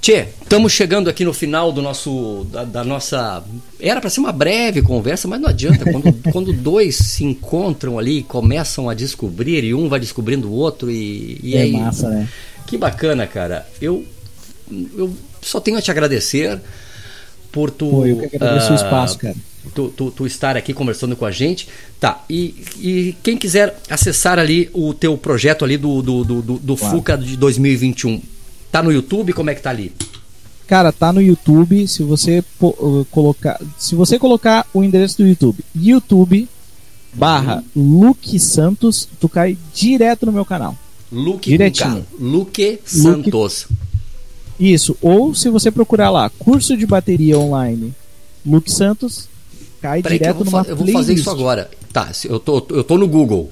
[0.00, 3.42] Tchê, estamos chegando aqui no final do nosso da, da nossa
[3.80, 8.22] era para ser uma breve conversa, mas não adianta quando, quando dois se encontram ali,
[8.22, 12.28] começam a descobrir e um vai descobrindo o outro e, e é aí, massa, né?
[12.66, 13.66] Que bacana, cara.
[13.80, 14.04] Eu
[14.96, 16.60] eu só tenho a te agradecer
[17.58, 17.90] por tu.
[17.90, 19.34] Pô, eu que agradeço uh, o espaço, cara.
[19.74, 21.66] Tu, tu, tu, estar aqui conversando com a gente.
[21.98, 26.76] Tá, e, e quem quiser acessar ali o teu projeto ali do, do, do, do
[26.76, 26.96] claro.
[26.96, 28.22] FUCA de 2021,
[28.70, 29.32] tá no YouTube?
[29.32, 29.92] Como é que tá ali?
[30.68, 31.88] Cara, tá no YouTube.
[31.88, 36.48] Se você uh, colocar, se você colocar o endereço do YouTube, YouTube
[37.12, 40.76] barra Luke Santos, tu cai direto no meu canal.
[41.10, 42.06] Luke Direitinho.
[42.20, 43.66] Luke Santos.
[44.58, 44.96] Isso.
[45.00, 47.94] Ou se você procurar lá, curso de bateria online,
[48.44, 49.28] Luke Santos,
[49.80, 51.70] cai Peraí direto eu vou, numa eu vou fazer isso agora.
[51.92, 53.50] Tá, eu tô, eu tô no Google.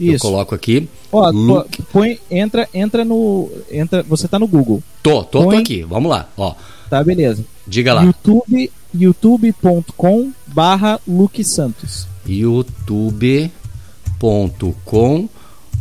[0.00, 0.22] Eu Isso.
[0.22, 0.88] coloco aqui.
[1.12, 1.82] Ó, Luke.
[1.92, 5.58] põe, entra, entra no, entra, você tá no Google, Tô, tô, tô Põe.
[5.58, 5.82] aqui.
[5.82, 6.28] Vamos lá.
[6.36, 6.54] Ó,
[6.90, 7.04] tá?
[7.04, 7.44] Beleza.
[7.66, 8.02] diga lá.
[8.02, 12.08] YouTube, youtube.com barra Luke Santos.
[12.26, 13.50] youtube.com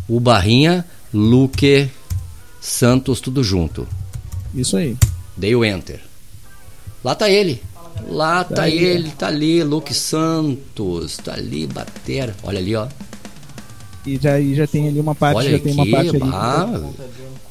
[0.08, 1.90] o barrinha Luque
[2.60, 3.88] Santos tudo junto.
[4.54, 4.98] Isso aí.
[5.38, 6.02] Dei o enter.
[7.04, 7.62] Lá tá ele.
[8.10, 12.36] Lá tá, aí, ele, tá ali, Luque Santos, tá ali, batera.
[12.44, 12.88] Olha ali, ó.
[14.06, 16.20] E já, e já tem ali uma parte, Olha já aqui, tem uma parte ali.
[16.20, 16.82] bah,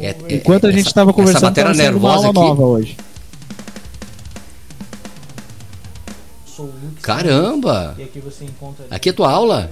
[0.01, 2.41] é- é- Enquanto a gente essa- estava conversando, essa batera tava saindo uma nervosa aula
[2.41, 2.49] aqui.
[2.49, 2.97] nova hoje.
[7.01, 7.97] Caramba!
[8.91, 9.71] Aqui é tua aula?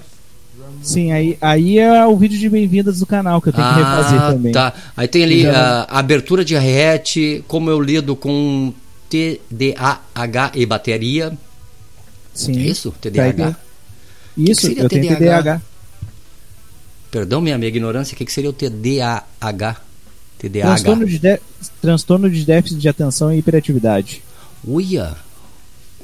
[0.82, 4.20] Sim, aí, aí é o vídeo de bem-vindas do canal que eu tenho que refazer
[4.22, 4.52] Ah, também.
[4.52, 4.72] tá.
[4.96, 8.72] Aí tem ali Já a abertura de RET, como eu lido com
[9.10, 11.32] TDAH e bateria.
[12.34, 12.56] Sim.
[12.58, 12.90] É isso?
[12.92, 13.32] Tá TDAH.
[14.36, 15.18] tem- Isso, seria eu tenho TDAH?
[15.18, 15.62] TDAH.
[17.10, 19.76] Perdão minha, minha ignorância, o que, que seria o TDAH?
[20.38, 20.68] TDAH.
[20.68, 21.40] Transtorno de, de-
[21.80, 24.22] transtorno de déficit de atenção e hiperatividade.
[24.64, 25.16] Uia!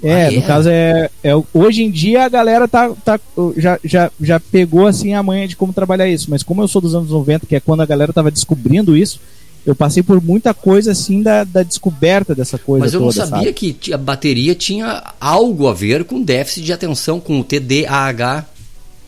[0.03, 0.43] É, Ah, no é?
[0.43, 1.31] caso é, é.
[1.53, 3.19] Hoje em dia a galera tá, tá,
[3.57, 6.31] já, já, já pegou assim a manha de como trabalhar isso.
[6.31, 9.19] Mas como eu sou dos anos 90, que é quando a galera tava descobrindo isso,
[9.65, 13.27] eu passei por muita coisa assim da, da descoberta dessa coisa Mas eu não toda,
[13.27, 13.73] sabia sabe?
[13.73, 18.45] que a bateria tinha algo a ver com déficit de atenção, com o TDAH.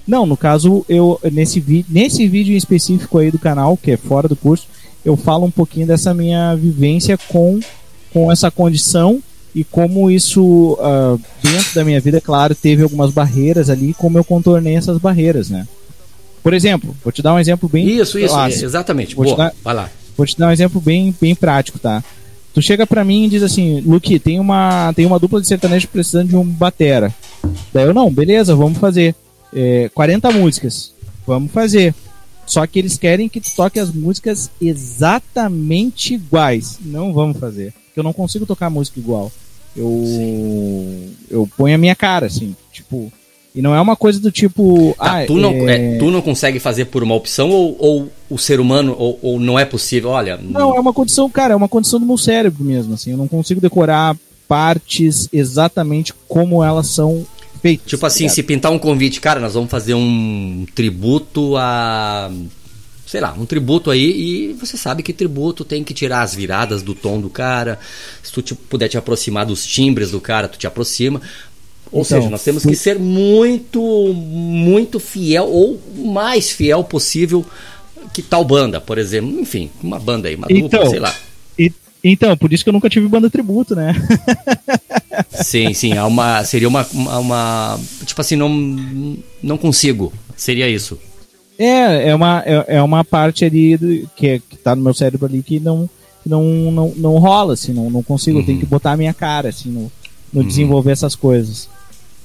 [0.06, 3.96] Não, no caso, eu nesse, vi nesse vídeo em específico aí do canal, que é
[3.96, 4.66] fora do curso,
[5.04, 7.60] eu falo um pouquinho dessa minha vivência com,
[8.12, 9.20] com essa condição
[9.56, 14.22] e como isso, ah, dentro da minha vida, claro, teve algumas barreiras ali, como eu
[14.22, 15.66] contornei essas barreiras, né?
[16.42, 18.66] Por exemplo, vou te dar um exemplo bem Isso, isso, clássico.
[18.66, 19.16] exatamente.
[19.16, 19.90] Vou te Boa, dar- vai lá.
[20.14, 22.04] Vou te dar um exemplo bem, bem prático, tá?
[22.52, 25.88] Tu chega pra mim e diz assim, Luke, tem uma, tem uma dupla de sertanejo
[25.88, 27.14] precisando de um batera.
[27.72, 29.14] Daí eu, não, beleza, vamos fazer.
[29.54, 30.92] É, 40 músicas,
[31.26, 31.94] vamos fazer.
[32.46, 36.78] Só que eles querem que tu toque as músicas exatamente iguais.
[36.80, 37.72] Não vamos fazer.
[37.86, 39.32] Porque eu não consigo tocar música igual.
[39.76, 43.12] Eu, eu ponho a minha cara, assim, tipo...
[43.54, 44.94] E não é uma coisa do tipo...
[44.98, 48.08] Tá, ah, tu, não, é- é, tu não consegue fazer por uma opção ou, ou
[48.28, 50.10] o ser humano, ou, ou não é possível?
[50.10, 53.12] Olha, Não, é uma condição, cara, é uma condição do meu cérebro mesmo, assim.
[53.12, 54.14] Eu não consigo decorar
[54.46, 57.26] partes exatamente como elas são
[57.62, 57.86] feitas.
[57.88, 62.30] tipo assim, tá se pintar um convite, cara, nós vamos fazer um tributo a.
[63.06, 66.82] Sei lá, um tributo aí, e você sabe que tributo tem que tirar as viradas
[66.82, 67.78] do tom do cara.
[68.22, 71.22] Se tu te- puder te aproximar dos timbres do cara, tu te aproxima.
[71.92, 73.80] Ou Então, seja, nós temos que ser muito,
[74.12, 77.46] muito fiel, ou o mais fiel possível
[78.12, 79.38] que tal banda, por exemplo.
[79.40, 81.14] Enfim, uma banda aí, uma dupla, Então, sei lá.
[81.56, 83.94] E, então, por isso que eu nunca tive banda tributo, né?
[85.30, 90.12] Sim, sim, é uma, seria uma, uma, uma- Tipo assim, não, não consigo.
[90.36, 90.98] Seria isso.
[91.58, 94.92] É, é uma, é, é uma parte ali do- que, é- que tá no meu
[94.94, 95.88] cérebro ali que não,
[96.22, 98.40] que não, não, não rola, assim, não, não consigo.
[98.40, 99.90] Eu tenho que botar a minha cara, assim, no,
[100.32, 101.68] no desenvolver essas coisas.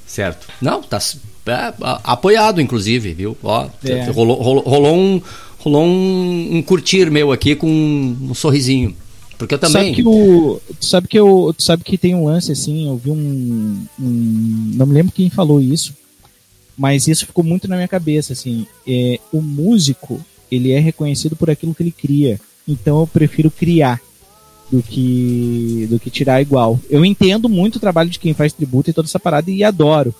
[0.05, 0.47] Certo.
[0.61, 0.99] Não, tá
[1.47, 1.73] é,
[2.03, 3.37] apoiado, inclusive, viu?
[3.41, 4.03] Ó, É.
[4.11, 5.21] rolou, rolou, rolou um,
[5.59, 8.93] rolou um, um curtir meu aqui com um, sorrisinho.
[9.37, 9.85] Porque eu também.
[9.85, 13.09] Sabe que o, tu sabe que eu, sabe que tem um lance assim, eu vi
[13.09, 15.95] um, um- não me lembro quem falou isso,
[16.81, 18.65] mas isso ficou muito na minha cabeça assim.
[18.87, 20.19] É, o músico
[20.51, 24.01] ele é reconhecido por aquilo que ele cria, então eu prefiro criar
[24.71, 26.79] do que do que tirar igual.
[26.89, 30.13] Eu entendo muito o trabalho de quem faz tributo e toda essa parada e adoro.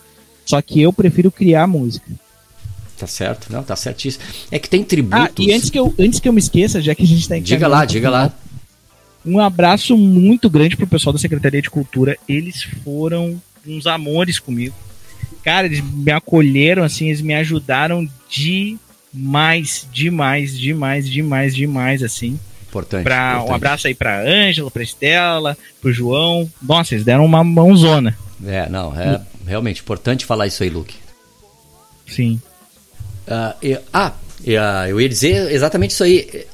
[0.46, 2.08] Só que eu prefiro criar música.
[2.96, 4.22] Tá certo, não, tá certíssimo.
[4.48, 5.20] É que tem tributos.
[5.20, 7.36] Ah, e antes que eu antes que eu me esqueça, já que a gente tá
[7.40, 8.32] Diga lá, diga lá.
[9.26, 12.16] Um abraço muito grande pro pessoal da Secretaria de Cultura.
[12.28, 14.76] Eles foram uns amores comigo.
[15.44, 22.38] Cara, eles me acolheram, assim, eles me ajudaram demais, demais, demais, demais, demais, assim.
[22.68, 23.04] Importante.
[23.04, 23.54] Pra, um importante.
[23.56, 26.50] abraço aí pra Ângela, pra Estela, pro João.
[26.62, 28.16] Nossa, eles deram uma mãozona.
[28.44, 30.96] É, não, é realmente importante falar isso aí, Luke.
[32.06, 32.40] Sim.
[33.28, 34.12] Ah, e- ah,
[34.58, 36.46] ah, eu ia dizer exatamente isso aí.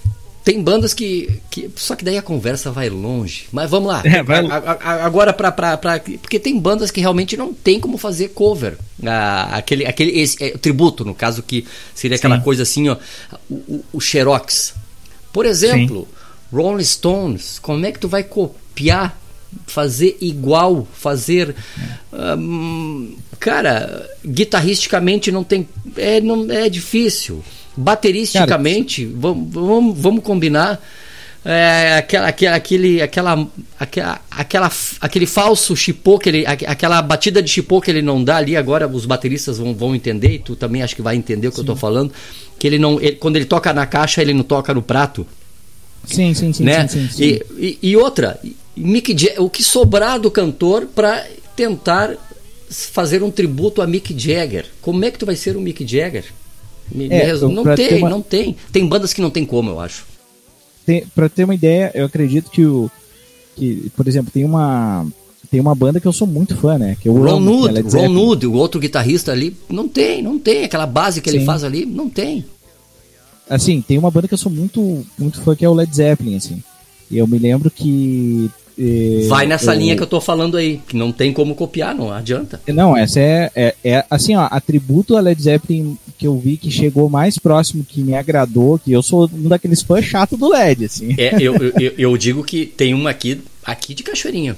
[0.49, 1.69] Tem bandas que, que.
[1.77, 3.45] Só que daí a conversa vai longe.
[3.53, 4.01] Mas vamos lá.
[4.03, 7.79] É, vai- A- a- agora, pra, pra, pra- Porque tem bandas que realmente não tem
[7.79, 8.79] como fazer cover.
[9.05, 12.43] Ah, aquele, aquele esse, é, tributo, no caso, que seria aquela Sim.
[12.45, 12.97] coisa assim, ó.
[13.51, 14.73] O, o, o Xerox.
[15.35, 16.09] Por exemplo,
[16.51, 19.21] Rolling Stones, como é que tu vai copiar,
[19.67, 21.55] fazer igual, fazer.
[22.11, 25.69] hum, cara, guitarristicamente não tem.
[25.95, 27.45] É, não, é difícil.
[27.79, 30.81] Bateristicamente, vamos, vamos, vamos combinar.
[31.45, 33.47] É, aquela, aquele, aquela,
[33.79, 34.71] aquela, aquela,
[35.01, 38.57] aquele falso chipô, que ele, aqu- aquela batida de chipô que ele não dá ali,
[38.57, 41.61] agora os bateristas vão, vão entender, e tu também acho que vai entender o que
[41.61, 42.13] eu tô falando,
[42.59, 45.27] que ele não, ele- quando ele toca na caixa, ele não toca no prato
[46.05, 46.87] Sim, sim, sim, né?
[46.89, 47.25] sim, sim, sim.
[47.25, 48.39] E, e, e outra,
[48.77, 51.25] Mick o que sobrar do cantor para
[51.57, 52.15] tentar
[52.69, 54.67] fazer um tributo a Mick Jagger.
[54.83, 56.25] Como é que tu vai ser o Mick Jagger?
[56.91, 58.57] Me- É, não tem, uma- não tem.
[58.73, 60.07] Tem bandas que não tem como, eu acho.
[61.15, 62.91] Pra ter uma ideia, eu acredito que o.
[63.57, 65.07] Que, por exemplo, tem uma.
[65.51, 66.97] Tem uma banda que eu sou muito fã, né?
[67.01, 67.27] Que Ron
[67.67, 68.17] é Led Ron Zeppelin.
[68.17, 70.65] Wood, o outro guitarrista ali, não tem, não tem.
[70.65, 71.47] Aquela base que ele Sim.
[71.47, 72.45] faz ali, não tem.
[73.49, 76.37] Assim, tem uma banda que eu sou muito, muito fã que é o Led Zeppelin,
[76.37, 76.63] assim.
[77.11, 78.51] E eu me lembro que.
[78.79, 81.95] eh, Vai nessa eu- linha que eu tô falando aí, que não tem como copiar,
[81.95, 82.61] não adianta.
[82.69, 86.71] Não, essa é, é, é assim, ó, atributo a Led Zeppelin que eu vi que
[86.71, 90.85] chegou mais próximo, que me agradou, que eu sou um daqueles fãs chato do Led,
[90.85, 91.15] assim.
[91.17, 94.57] É, eu, eu, eu- digo que tem uma aqui, aqui de Cachoeirinha.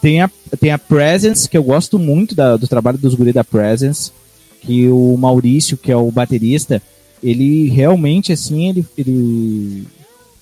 [0.00, 3.42] Tem a, tem a Presence, que eu gosto muito da- do trabalho dos guri da
[3.44, 4.12] Presence,
[4.60, 6.80] que o Maurício, que é o baterista,
[7.22, 9.86] ele realmente, assim, ele, ele,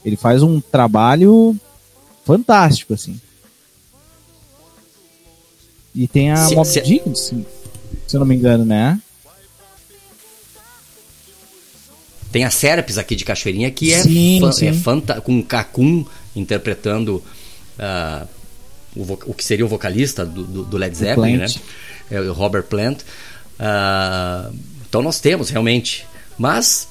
[0.05, 1.57] ele faz um trabalho
[2.27, 3.19] fantástico, assim.
[5.95, 7.45] E tem a Se- Mob se- Dick, se,
[8.07, 9.01] se eu não me engano, né?
[12.33, 14.67] Tem a Serpes aqui de Cachoeirinha, que é, Sim, fan- sim.
[14.69, 16.05] é fanta com Cacum
[16.37, 17.23] interpretando
[17.79, 18.27] ah,
[18.95, 21.47] o, o que seria o vocalista do, do- do Led Zeppelin, né?
[22.11, 23.01] É o Robert Plant.
[23.59, 24.51] Ah,
[24.89, 26.07] então nós temos realmente.
[26.39, 26.89] Mas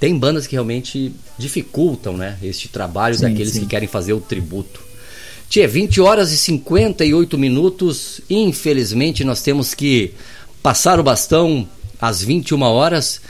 [0.00, 3.60] tem bandas que realmente dificultam né, este trabalho Sim, daqueles sim.
[3.60, 4.80] que querem fazer o tributo.
[5.48, 8.20] Tchê, 20 horas e 58 minutos.
[8.28, 10.12] Infelizmente, nós temos que
[10.62, 11.66] passar o bastão
[12.00, 13.20] às 21 horas.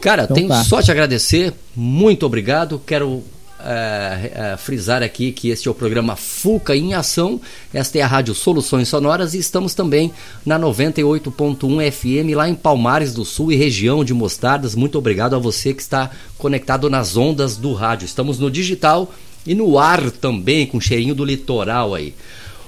[0.00, 0.64] Cara, Então tenho tá.
[0.64, 1.52] só te agradecer.
[1.74, 2.80] Muito obrigado.
[2.84, 3.22] Quero
[3.66, 7.40] eh, eh, frisar aqui que este é o programa Fuca em Ação.
[7.72, 10.12] Esta é a Rádio Soluções Sonoras e estamos também
[10.44, 14.74] na 98.1 FM lá em Palmares do Sul e região de Mostardas.
[14.74, 18.04] Muito obrigado a você que está conectado nas ondas do rádio.
[18.04, 19.10] Estamos no digital
[19.46, 22.14] e no ar também, com cheirinho do litoral aí.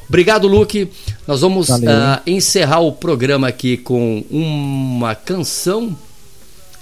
[0.09, 0.89] Obrigado, Luke.
[1.27, 5.95] Nós vamos ah, encerrar o programa aqui com uma canção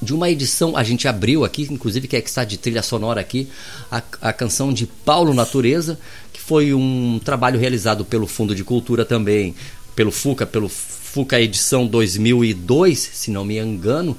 [0.05, 3.20] de uma edição, a gente abriu aqui, inclusive que é que está de trilha sonora
[3.20, 3.48] aqui,
[3.90, 5.98] a, a canção de Paulo Natureza,
[6.32, 9.55] que foi um trabalho realizado pelo Fundo de Cultura também,
[9.96, 14.16] pelo FUCA, pelo FUCA edição 2002, se não me engano.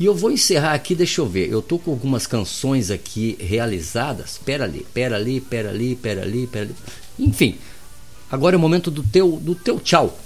[0.00, 4.38] E eu vou encerrar aqui, deixa eu ver, eu tô com algumas canções aqui realizadas,
[4.44, 6.74] pera ali, pera ali, pera ali, pera ali, pera ali.
[7.18, 7.56] Enfim,
[8.30, 10.16] agora é o momento do teu, do teu tchau.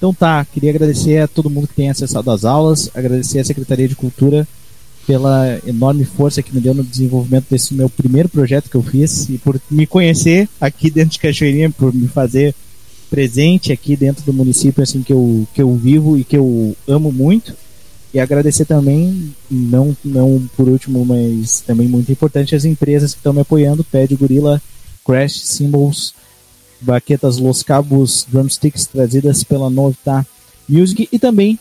[0.00, 3.86] Então tá, queria agradecer a todo mundo que tem acessado as aulas, agradecer à Secretaria
[3.86, 4.48] de Cultura
[5.06, 9.28] pela enorme força que me deu no desenvolvimento desse meu primeiro projeto que eu fiz
[9.28, 12.54] e por me conhecer aqui dentro de Cachoeirinha, por me fazer
[13.10, 17.12] presente aqui dentro do município assim que eu, que eu vivo e que eu amo
[17.12, 17.54] muito.
[18.14, 23.34] E agradecer também, não, não por último, mas também muito importante, as empresas que estão
[23.34, 24.62] me apoiando, Pad Gorila,
[25.04, 26.14] Crash Symbols,
[26.80, 30.26] baquetas Los Cabos Drumsticks trazidas pela Novita
[30.68, 31.58] Music e também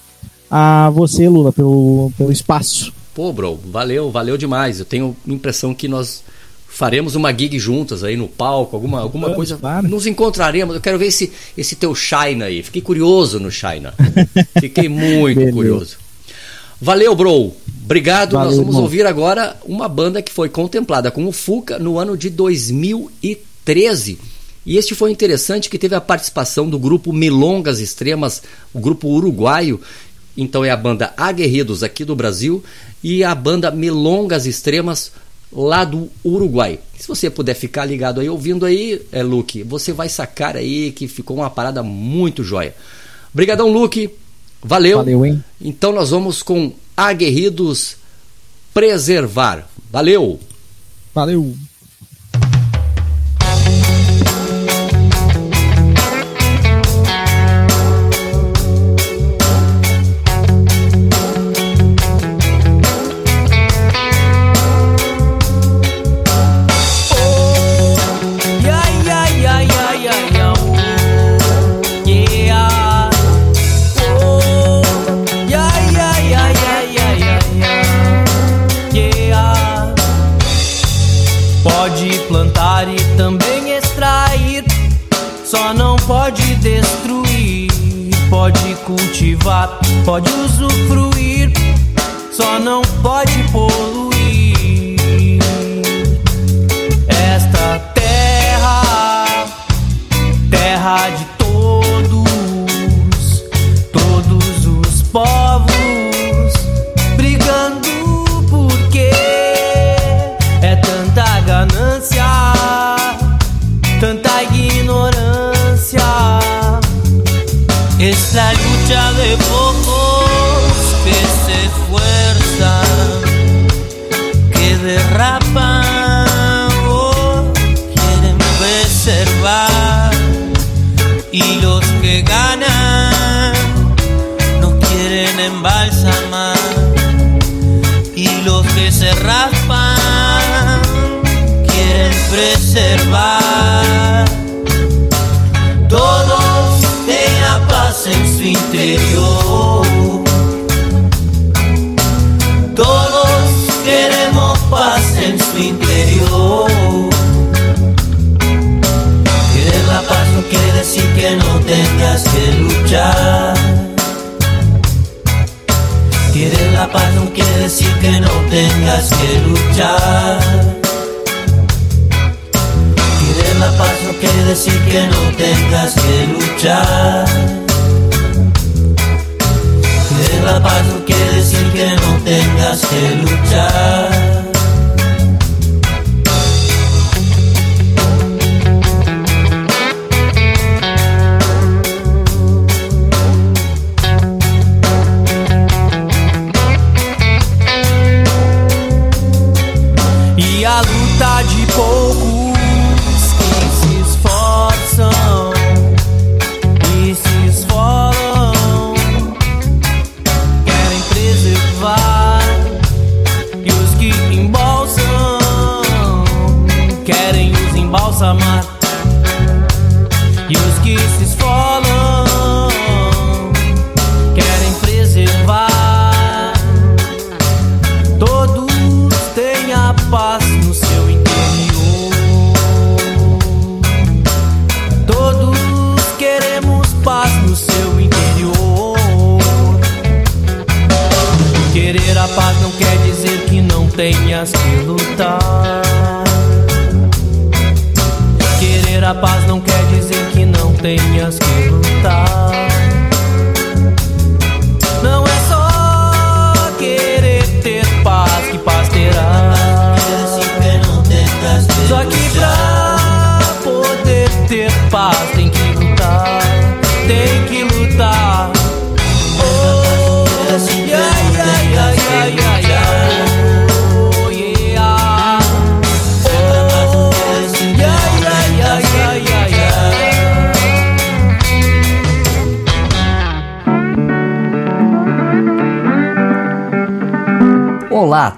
[0.49, 2.91] a você, Lula, pelo, pelo espaço.
[3.13, 4.79] Pô, bro, valeu, valeu demais.
[4.79, 6.23] Eu tenho a impressão que nós
[6.67, 9.57] faremos uma gig juntas aí no palco, alguma, alguma Vamos, coisa.
[9.57, 9.87] claro.
[9.87, 10.73] Nos encontraremos.
[10.75, 12.63] Eu quero ver esse, esse teu China aí.
[12.63, 13.93] Fiquei curioso no China.
[14.59, 15.53] Fiquei muito Beleza.
[15.55, 15.97] curioso.
[16.81, 17.51] Valeu, bro.
[17.83, 18.33] Obrigado.
[18.33, 18.83] Valeu, Nós vamos irmão.
[18.83, 24.17] ouvir agora uma banda que foi contemplada como Fuca no ano de 2013.
[24.65, 28.41] E este foi interessante que teve a participação do grupo Milongas Extremas,
[28.73, 29.79] o grupo uruguaio.
[30.37, 32.63] Então é a banda Aguerridos aqui do Brasil
[33.03, 35.11] e a banda Milongas Extremas
[35.51, 36.79] lá do Uruguai.
[36.97, 41.07] Se você puder ficar ligado aí ouvindo aí, é Luke, você vai sacar aí que
[41.07, 42.75] ficou uma parada muito joia.
[43.33, 44.09] Obrigadão, Luke.
[44.61, 44.97] Valeu.
[44.97, 45.43] Valeu, hein?
[45.59, 47.95] Então nós vamos com Aguerridos
[48.73, 49.67] Preservar.
[49.91, 50.39] Valeu.
[51.13, 51.55] Valeu!
[88.89, 91.51] Cultivar, pode usufruir,
[92.31, 93.68] só não pode poluir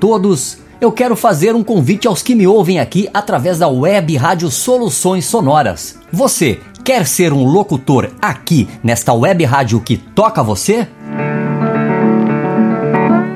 [0.02, 0.58] todos!
[0.82, 5.26] Eu quero fazer um convite aos que me ouvem aqui através da web Rádio Soluções
[5.26, 5.99] Sonoras.
[6.12, 10.88] Você quer ser um locutor aqui nesta web rádio que toca você?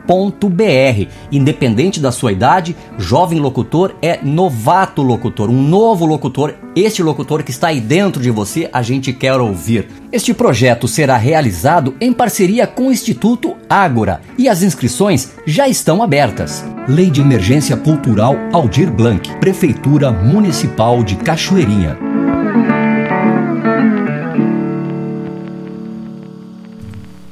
[0.08, 1.08] jovemlocutor@solucoenssonoras.com.br.
[1.30, 6.54] Independente da sua idade, jovem locutor é novato locutor, um novo locutor.
[6.74, 9.88] Este locutor que está aí dentro de você, a gente quer ouvir.
[10.10, 16.02] Este projeto será realizado em parceria com o Instituto Ágora e as inscrições já estão
[16.02, 16.64] abertas.
[16.88, 21.98] Lei de Emergência Cultural Aldir Blanc, Prefeitura Municipal de Cachoeirinha.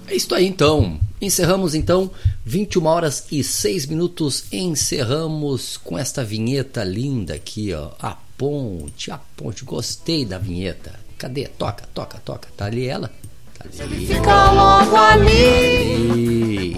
[0.08, 0.98] É isso aí então.
[1.20, 2.10] Encerramos então
[2.48, 4.44] 21 horas e 6 minutos.
[4.52, 7.90] Encerramos com esta vinheta linda aqui, ó.
[7.98, 9.64] A ponte, a ponte.
[9.64, 10.94] Gostei da vinheta.
[11.18, 11.48] Cadê?
[11.48, 12.48] Toca, toca, toca.
[12.56, 13.10] Tá ali ela?
[13.58, 14.06] Tá ali.
[14.06, 16.76] Fica logo ali.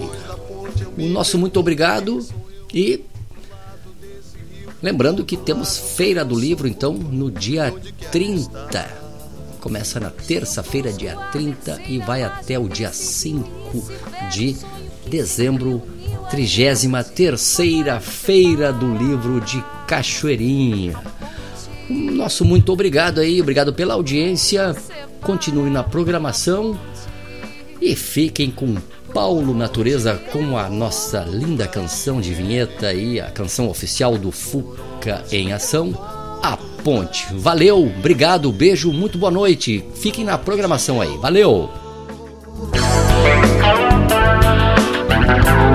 [0.97, 2.27] O nosso muito obrigado
[2.73, 3.05] e
[4.81, 7.71] lembrando que temos Feira do Livro então no dia
[8.11, 9.09] 30
[9.59, 13.91] Começa na terça-feira, dia 30 e vai até o dia 5
[14.31, 14.55] de
[15.09, 15.81] dezembro,
[16.29, 16.87] 33
[18.01, 20.95] Feira do Livro de Cachoeirinha.
[21.89, 24.75] Nosso muito obrigado aí, obrigado pela audiência.
[25.21, 26.79] Continue na programação
[27.81, 28.75] e fiquem com
[29.13, 35.23] Paulo Natureza com a nossa linda canção de vinheta e a canção oficial do Fuca
[35.31, 35.93] em Ação,
[36.43, 37.25] A Ponte.
[37.33, 39.83] Valeu, obrigado, beijo, muito boa noite.
[39.95, 41.17] Fiquem na programação aí.
[41.17, 41.69] Valeu!
[45.29, 45.68] Thank you.